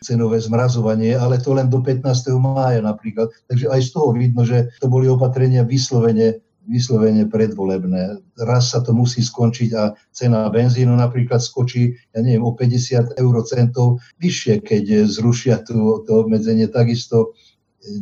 cenové 0.00 0.40
zmrazovanie, 0.40 1.12
ale 1.12 1.36
to 1.36 1.52
len 1.52 1.68
do 1.68 1.84
15. 1.84 2.00
mája 2.40 2.80
napríklad. 2.80 3.28
Takže 3.52 3.68
aj 3.68 3.80
z 3.84 3.90
toho 3.92 4.16
vidno, 4.16 4.42
že 4.48 4.72
to 4.80 4.88
boli 4.88 5.06
opatrenia 5.06 5.62
vyslovene 5.62 6.40
vyslovene 6.68 7.28
predvolebné. 7.28 8.20
Raz 8.40 8.72
sa 8.72 8.80
to 8.80 8.96
musí 8.96 9.20
skončiť 9.20 9.70
a 9.76 9.92
cena 10.10 10.48
benzínu 10.48 10.92
napríklad 10.96 11.40
skočí, 11.40 11.94
ja 12.16 12.20
neviem, 12.24 12.44
o 12.44 12.52
50 12.52 13.20
eurocentov 13.20 14.00
vyššie, 14.20 14.64
keď 14.64 15.08
zrušia 15.08 15.64
tu, 15.64 16.02
to 16.04 16.12
obmedzenie. 16.24 16.68
Takisto, 16.68 17.36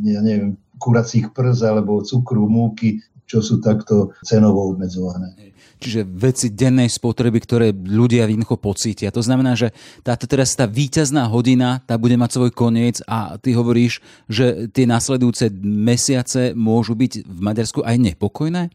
ja 0.03 0.23
neviem, 0.23 0.55
kuracích 0.79 1.31
prz 1.31 1.63
alebo 1.63 2.03
cukru, 2.03 2.47
múky, 2.47 3.03
čo 3.27 3.39
sú 3.39 3.63
takto 3.63 4.11
cenovo 4.27 4.75
obmedzované. 4.75 5.52
Čiže 5.83 6.07
veci 6.07 6.47
dennej 6.47 6.87
spotreby, 6.87 7.43
ktoré 7.43 7.75
ľudia 7.75 8.23
jednoducho 8.23 8.55
pocítia. 8.55 9.11
To 9.11 9.19
znamená, 9.19 9.59
že 9.59 9.75
táto 9.99 10.23
teraz 10.23 10.55
tá 10.55 10.63
víťazná 10.63 11.27
hodina, 11.27 11.83
tá 11.83 11.99
bude 11.99 12.15
mať 12.15 12.39
svoj 12.39 12.51
koniec 12.55 13.03
a 13.03 13.35
ty 13.35 13.51
hovoríš, 13.51 13.99
že 14.31 14.71
tie 14.71 14.87
následujúce 14.87 15.51
mesiace 15.59 16.55
môžu 16.55 16.95
byť 16.95 17.27
v 17.27 17.39
Maďarsku 17.43 17.83
aj 17.83 17.99
nepokojné? 17.99 18.71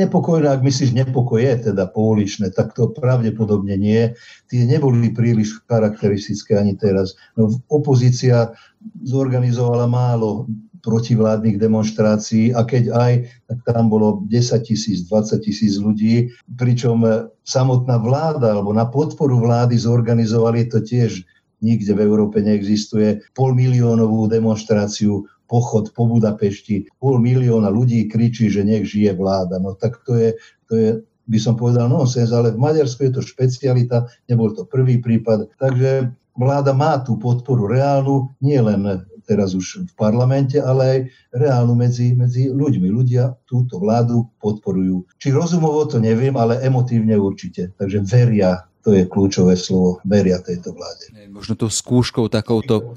Nepokojné, 0.00 0.48
ak 0.48 0.64
myslíš 0.64 0.96
nepokoje, 0.96 1.68
teda 1.68 1.92
pouličné, 1.92 2.56
tak 2.56 2.72
to 2.72 2.88
pravdepodobne 2.88 3.76
nie. 3.76 4.16
Tie 4.48 4.64
neboli 4.64 5.12
príliš 5.12 5.60
charakteristické 5.68 6.56
ani 6.56 6.72
teraz. 6.72 7.20
No, 7.36 7.52
opozícia 7.68 8.56
zorganizovala 9.04 9.84
málo 9.84 10.48
protivládnych 10.82 11.56
demonstrácií 11.60 12.52
a 12.52 12.64
keď 12.64 12.92
aj, 12.92 13.12
tak 13.48 13.58
tam 13.68 13.88
bolo 13.92 14.24
10 14.28 14.66
tisíc, 14.66 15.06
20 15.08 15.40
tisíc 15.40 15.78
ľudí, 15.78 16.32
pričom 16.56 17.04
samotná 17.46 18.00
vláda 18.00 18.56
alebo 18.56 18.74
na 18.74 18.88
podporu 18.88 19.40
vlády 19.40 19.78
zorganizovali 19.78 20.68
to 20.68 20.82
tiež 20.82 21.24
nikde 21.64 21.96
v 21.96 22.04
Európe 22.04 22.42
neexistuje 22.44 23.24
pol 23.32 23.56
miliónovú 23.56 24.28
demonstráciu 24.28 25.24
pochod 25.46 25.94
po 25.94 26.10
Budapešti, 26.10 26.90
pol 26.98 27.22
milióna 27.22 27.70
ľudí 27.70 28.10
kričí, 28.10 28.50
že 28.50 28.66
nech 28.66 28.84
žije 28.84 29.14
vláda. 29.14 29.62
No 29.62 29.78
tak 29.78 30.02
to 30.02 30.18
je, 30.18 30.30
to 30.66 30.72
je 30.74 30.88
by 31.26 31.38
som 31.42 31.58
povedal 31.58 31.90
nonsens, 31.90 32.30
ale 32.30 32.54
v 32.54 32.62
Maďarsku 32.62 33.10
je 33.10 33.12
to 33.18 33.22
špecialita, 33.22 34.06
nebol 34.30 34.54
to 34.54 34.62
prvý 34.62 35.02
prípad. 35.02 35.50
Takže 35.58 36.10
vláda 36.38 36.70
má 36.70 37.02
tú 37.02 37.18
podporu 37.18 37.66
reálnu, 37.66 38.30
nie 38.38 38.58
len 38.62 39.06
teraz 39.26 39.58
už 39.58 39.90
v 39.90 39.92
parlamente, 39.98 40.56
ale 40.62 40.82
aj 40.86 41.00
reálnu 41.34 41.74
medzi, 41.74 42.14
medzi 42.14 42.48
ľuďmi. 42.48 42.86
Ľudia 42.86 43.34
túto 43.44 43.82
vládu 43.82 44.30
podporujú. 44.38 45.04
Či 45.18 45.34
rozumovo 45.34 45.82
to 45.90 45.98
neviem, 45.98 46.38
ale 46.38 46.62
emotívne 46.62 47.18
určite. 47.18 47.74
Takže 47.74 48.06
veria 48.06 48.64
to 48.86 48.94
je 48.94 49.02
kľúčové 49.02 49.58
slovo, 49.58 49.98
veria 50.06 50.38
tejto 50.38 50.70
vláde. 50.70 51.10
Možno 51.26 51.58
to 51.58 51.66
skúškou 51.66 52.30
takouto... 52.30 52.94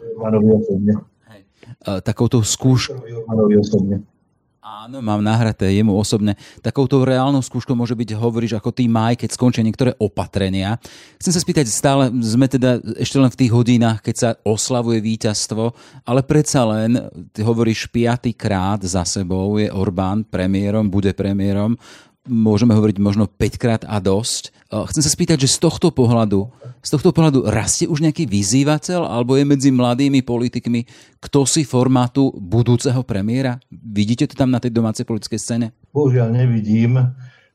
Takouto 1.82 2.46
skúškou... 2.46 3.02
Áno, 4.60 5.00
mám 5.00 5.24
nahraté 5.24 5.72
jemu 5.72 5.96
osobne. 5.96 6.36
Takouto 6.60 7.00
reálnou 7.08 7.40
skúškou 7.40 7.80
môže 7.80 7.96
byť, 7.96 8.12
hovoríš, 8.20 8.60
ako 8.60 8.76
tý 8.76 8.92
maj, 8.92 9.16
keď 9.16 9.32
skončia 9.32 9.64
niektoré 9.64 9.96
opatrenia. 10.04 10.76
Chcem 11.16 11.32
sa 11.32 11.40
spýtať, 11.40 11.64
stále 11.72 12.12
sme 12.20 12.44
teda 12.52 12.84
ešte 13.00 13.24
len 13.24 13.32
v 13.32 13.40
tých 13.40 13.56
hodinách, 13.56 14.04
keď 14.04 14.16
sa 14.20 14.30
oslavuje 14.44 15.00
víťazstvo, 15.00 15.72
ale 16.04 16.28
predsa 16.28 16.68
len, 16.76 17.00
ty 17.32 17.40
hovoríš 17.40 17.88
piatýkrát 17.88 18.84
za 18.84 19.08
sebou, 19.08 19.56
je 19.56 19.72
Orbán 19.72 20.28
premiérom, 20.28 20.92
bude 20.92 21.16
premiérom 21.16 21.80
môžeme 22.30 22.78
hovoriť 22.78 22.98
možno 23.02 23.26
5 23.26 23.62
krát 23.62 23.82
a 23.90 23.98
dosť. 23.98 24.54
Chcem 24.70 25.02
sa 25.02 25.10
spýtať, 25.10 25.44
že 25.44 25.50
z 25.50 25.66
tohto 25.66 25.90
pohľadu, 25.90 26.46
z 26.86 26.90
tohto 26.94 27.10
pohľadu 27.10 27.50
rastie 27.50 27.90
už 27.90 28.06
nejaký 28.06 28.30
vyzývateľ 28.30 29.02
alebo 29.02 29.34
je 29.34 29.44
medzi 29.44 29.74
mladými 29.74 30.22
politikmi 30.22 30.86
kto 31.20 31.44
si 31.44 31.68
formátu 31.68 32.32
budúceho 32.32 33.04
premiéra? 33.04 33.60
Vidíte 33.70 34.32
to 34.32 34.40
tam 34.40 34.56
na 34.56 34.64
tej 34.64 34.72
domácej 34.72 35.04
politickej 35.04 35.40
scéne? 35.40 35.68
Božiaľ 35.92 36.32
nevidím, 36.32 36.96
e, 36.96 37.06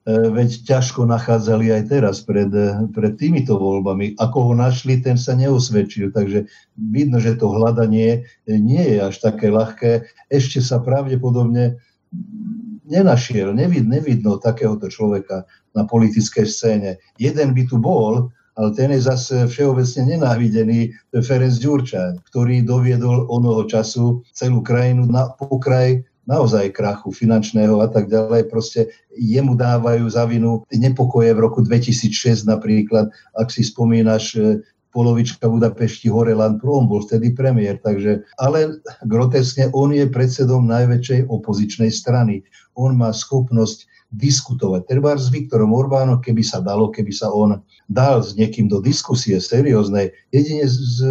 veď 0.04 0.68
ťažko 0.68 1.08
nachádzali 1.08 1.72
aj 1.72 1.82
teraz 1.88 2.20
pred, 2.20 2.52
e, 2.52 2.84
pred 2.92 3.16
týmito 3.16 3.56
voľbami. 3.56 4.20
Ako 4.20 4.52
ho 4.52 4.54
našli, 4.54 5.00
ten 5.00 5.16
sa 5.16 5.32
neosvedčil, 5.32 6.12
takže 6.12 6.44
vidno, 6.76 7.24
že 7.24 7.40
to 7.40 7.48
hľadanie 7.48 8.28
nie 8.44 8.84
je 8.84 8.98
až 9.00 9.16
také 9.24 9.48
ľahké. 9.48 10.04
Ešte 10.28 10.60
sa 10.60 10.84
pravdepodobne 10.84 11.80
nenašiel, 12.84 13.56
nevid, 13.56 13.88
nevidno 13.88 14.36
takéhoto 14.36 14.88
človeka 14.88 15.48
na 15.72 15.84
politickej 15.84 16.46
scéne. 16.46 16.90
Jeden 17.18 17.56
by 17.56 17.62
tu 17.68 17.80
bol, 17.80 18.30
ale 18.54 18.68
ten 18.78 18.94
je 18.94 19.02
zase 19.02 19.50
všeobecne 19.50 20.14
nenávidený, 20.14 20.94
to 21.10 21.18
je 21.18 21.26
Ferenc 21.26 21.58
Ďurčan, 21.58 22.22
ktorý 22.30 22.62
doviedol 22.62 23.26
onoho 23.26 23.66
času 23.66 24.22
celú 24.30 24.62
krajinu 24.62 25.10
na 25.10 25.34
pokraj 25.34 26.06
naozaj 26.24 26.72
krachu 26.72 27.12
finančného 27.12 27.84
a 27.84 27.88
tak 27.90 28.08
ďalej. 28.08 28.48
Proste 28.48 28.88
jemu 29.12 29.58
dávajú 29.58 30.08
za 30.08 30.24
vinu 30.24 30.64
nepokoje 30.72 31.36
v 31.36 31.42
roku 31.42 31.60
2006 31.60 32.48
napríklad, 32.48 33.12
ak 33.36 33.48
si 33.52 33.60
spomínaš, 33.66 34.38
polovička 34.94 35.50
Budapešti 35.50 36.06
Horeland, 36.06 36.62
on 36.62 36.86
bol 36.86 37.02
vtedy 37.02 37.34
premiér, 37.34 37.82
takže, 37.82 38.22
ale 38.38 38.78
grotesne 39.02 39.66
on 39.74 39.90
je 39.90 40.06
predsedom 40.06 40.70
najväčšej 40.70 41.26
opozičnej 41.26 41.90
strany. 41.90 42.46
On 42.74 42.94
má 42.94 43.10
schopnosť 43.14 43.86
diskutovať. 44.14 44.86
Treba 44.86 45.18
s 45.18 45.30
Viktorom 45.30 45.74
Orbánom, 45.74 46.22
keby 46.22 46.42
sa 46.46 46.62
dalo, 46.62 46.90
keby 46.94 47.10
sa 47.10 47.34
on 47.34 47.58
dal 47.90 48.22
s 48.22 48.38
niekým 48.38 48.70
do 48.70 48.78
diskusie 48.78 49.42
serióznej, 49.42 50.14
jedine 50.30 50.66
s 50.66 51.02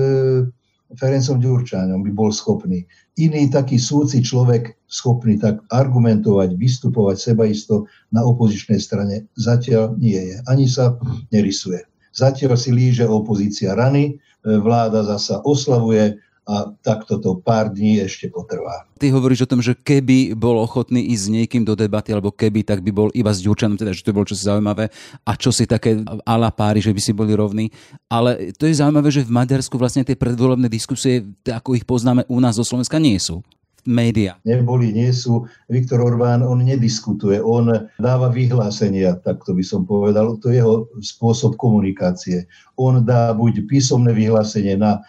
Ferencom 0.94 1.42
Ďurčáňom 1.42 2.06
by 2.06 2.12
bol 2.14 2.30
schopný. 2.30 2.86
Iný 3.18 3.50
taký 3.50 3.78
súci 3.78 4.22
človek 4.22 4.78
schopný 4.90 5.42
tak 5.42 5.62
argumentovať, 5.74 6.54
vystupovať 6.58 7.18
sebaisto 7.18 7.90
na 8.14 8.22
opozičnej 8.26 8.78
strane 8.78 9.26
zatiaľ 9.38 9.98
nie 9.98 10.18
je. 10.18 10.38
Ani 10.46 10.70
sa 10.70 10.98
nerysuje. 11.34 11.82
Zatiaľ 12.14 12.54
si 12.58 12.70
líže 12.70 13.10
opozícia 13.10 13.74
rany, 13.74 14.14
e, 14.46 14.54
vláda 14.62 15.02
zasa 15.02 15.42
oslavuje 15.42 16.22
a 16.44 16.76
takto 16.84 17.24
to 17.24 17.40
pár 17.40 17.72
dní 17.72 18.04
ešte 18.04 18.28
potrvá. 18.28 18.84
Ty 19.00 19.16
hovoríš 19.16 19.48
o 19.48 19.52
tom, 19.52 19.64
že 19.64 19.76
keby 19.76 20.36
bol 20.36 20.60
ochotný 20.60 21.00
ísť 21.12 21.24
s 21.24 21.32
niekým 21.32 21.64
do 21.64 21.76
debaty, 21.76 22.12
alebo 22.12 22.36
keby, 22.36 22.68
tak 22.68 22.84
by 22.84 22.92
bol 22.92 23.10
iba 23.16 23.32
s 23.32 23.40
Ďurčanom, 23.40 23.80
teda, 23.80 23.96
že 23.96 24.04
to 24.04 24.16
bolo 24.16 24.28
čosi 24.28 24.44
zaujímavé 24.48 24.92
a 25.24 25.32
čo 25.40 25.56
si 25.56 25.64
také 25.64 26.04
ala 26.28 26.52
páry, 26.52 26.84
že 26.84 26.92
by 26.92 27.02
si 27.04 27.16
boli 27.16 27.32
rovní. 27.32 27.72
Ale 28.12 28.52
to 28.60 28.68
je 28.68 28.76
zaujímavé, 28.76 29.08
že 29.12 29.24
v 29.24 29.36
Maďarsku 29.36 29.76
vlastne 29.80 30.04
tie 30.04 30.20
predvolebné 30.20 30.68
diskusie, 30.68 31.24
ako 31.48 31.80
ich 31.80 31.88
poznáme 31.88 32.28
u 32.28 32.38
nás 32.44 32.60
zo 32.60 32.68
Slovenska, 32.68 33.00
nie 33.00 33.16
sú 33.20 33.40
média. 33.84 34.40
Neboli, 34.48 34.96
nie 34.96 35.12
sú. 35.12 35.48
Viktor 35.68 36.00
Orbán, 36.00 36.44
on 36.44 36.64
nediskutuje, 36.64 37.40
on 37.44 37.72
dáva 38.00 38.32
vyhlásenia, 38.32 39.20
tak 39.22 39.44
to 39.44 39.52
by 39.52 39.64
som 39.64 39.84
povedal. 39.84 40.40
To 40.40 40.48
je 40.52 40.64
jeho 40.64 40.88
spôsob 41.04 41.60
komunikácie. 41.60 42.48
On 42.80 43.04
dá 43.04 43.36
buď 43.36 43.68
písomné 43.68 44.16
vyhlásenie 44.16 44.80
na, 44.80 45.04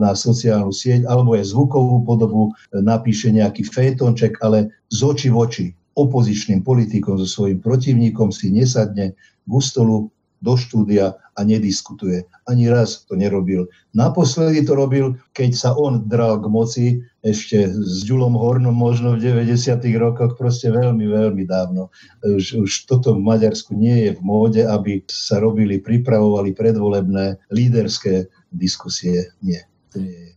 na 0.00 0.12
sociálnu 0.16 0.72
sieť, 0.72 1.04
alebo 1.04 1.36
aj 1.36 1.52
zvukovú 1.52 2.02
podobu, 2.02 2.56
napíše 2.72 3.28
nejaký 3.30 3.68
fejtonček, 3.68 4.40
ale 4.40 4.72
z 4.88 4.98
oči 5.04 5.28
v 5.28 5.36
oči 5.36 5.66
opozičným 5.96 6.60
politikom, 6.60 7.16
so 7.16 7.24
svojím 7.24 7.64
protivníkom 7.64 8.28
si 8.28 8.52
nesadne 8.52 9.16
k 9.16 9.52
stolu, 9.64 10.12
do 10.40 10.54
štúdia 10.54 11.16
a 11.36 11.40
nediskutuje. 11.44 12.24
Ani 12.48 12.68
raz 12.68 13.04
to 13.04 13.16
nerobil. 13.16 13.68
Naposledy 13.92 14.64
to 14.64 14.76
robil, 14.76 15.16
keď 15.32 15.50
sa 15.56 15.70
on 15.76 16.04
dral 16.08 16.40
k 16.40 16.46
moci 16.48 16.86
ešte 17.24 17.66
s 17.68 18.06
Ďulom 18.06 18.38
Hornom 18.38 18.76
možno 18.76 19.16
v 19.16 19.24
90. 19.42 19.82
rokoch, 19.98 20.38
proste 20.38 20.70
veľmi, 20.70 21.08
veľmi 21.08 21.44
dávno. 21.48 21.90
Už, 22.22 22.62
už 22.62 22.70
toto 22.86 23.16
v 23.16 23.24
Maďarsku 23.24 23.74
nie 23.74 24.08
je 24.08 24.10
v 24.14 24.20
móde, 24.22 24.62
aby 24.62 25.02
sa 25.10 25.42
robili, 25.42 25.82
pripravovali 25.82 26.54
predvolebné 26.54 27.40
líderské 27.50 28.30
diskusie. 28.54 29.34
Nie, 29.42 29.66
to 29.90 30.00
nie 30.00 30.14
je. 30.14 30.35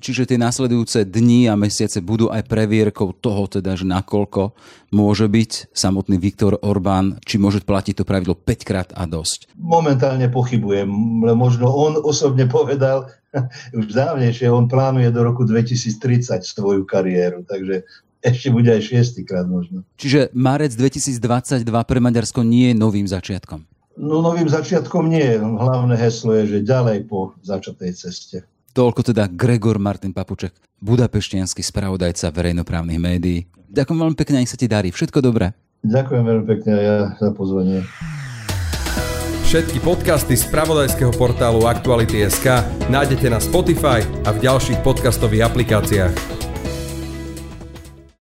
Čiže 0.00 0.32
tie 0.32 0.40
následujúce 0.40 1.04
dni 1.04 1.52
a 1.52 1.54
mesiace 1.60 2.00
budú 2.00 2.32
aj 2.32 2.48
previerkou 2.48 3.12
toho, 3.12 3.44
teda, 3.44 3.76
že 3.76 3.84
nakoľko 3.84 4.56
môže 4.96 5.28
byť 5.28 5.76
samotný 5.76 6.16
Viktor 6.16 6.56
Orbán, 6.64 7.20
či 7.28 7.36
môže 7.36 7.60
platiť 7.60 8.00
to 8.00 8.08
pravidlo 8.08 8.32
5 8.32 8.64
krát 8.64 8.88
a 8.96 9.04
dosť. 9.04 9.52
Momentálne 9.60 10.32
pochybujem, 10.32 10.88
ale 11.28 11.36
možno 11.36 11.68
on 11.68 12.00
osobne 12.00 12.48
povedal, 12.48 13.12
už 13.76 13.92
dávnejšie, 13.92 14.48
on 14.48 14.66
plánuje 14.66 15.12
do 15.12 15.20
roku 15.20 15.44
2030 15.44 16.40
svoju 16.40 16.88
kariéru, 16.88 17.44
takže 17.44 17.84
ešte 18.24 18.48
bude 18.52 18.68
aj 18.72 18.84
šiestýkrát 18.84 19.44
možno. 19.48 19.84
Čiže 19.96 20.32
marec 20.32 20.76
2022 20.76 21.64
pre 21.64 21.98
Maďarsko 22.00 22.40
nie 22.40 22.72
je 22.72 22.76
novým 22.76 23.08
začiatkom? 23.08 23.64
No 24.00 24.24
novým 24.24 24.48
začiatkom 24.48 25.12
nie. 25.12 25.36
Hlavné 25.36 25.92
heslo 26.00 26.32
je, 26.40 26.56
že 26.56 26.58
ďalej 26.64 27.04
po 27.04 27.36
začatej 27.44 27.90
ceste. 27.96 28.38
Toľko 28.70 29.00
teda 29.10 29.26
Gregor 29.26 29.82
Martin 29.82 30.14
Papuček, 30.14 30.54
budapeštianský 30.78 31.58
spravodajca 31.58 32.30
verejnoprávnych 32.30 33.00
médií. 33.02 33.50
Ďakujem 33.70 33.98
veľmi 33.98 34.16
pekne, 34.18 34.42
nech 34.42 34.50
sa 34.50 34.58
ti 34.58 34.70
darí. 34.70 34.94
Všetko 34.94 35.18
dobré. 35.18 35.50
Ďakujem 35.82 36.22
veľmi 36.22 36.44
pekne 36.46 36.72
ja 36.78 36.96
za 37.18 37.34
pozvanie. 37.34 37.82
Všetky 39.50 39.82
podcasty 39.82 40.38
z 40.38 40.46
pravodajského 40.46 41.10
portálu 41.10 41.66
Aktuality.sk 41.66 42.62
nájdete 42.86 43.26
na 43.26 43.42
Spotify 43.42 43.98
a 44.22 44.30
v 44.30 44.38
ďalších 44.46 44.78
podcastových 44.86 45.50
aplikáciách. 45.50 46.49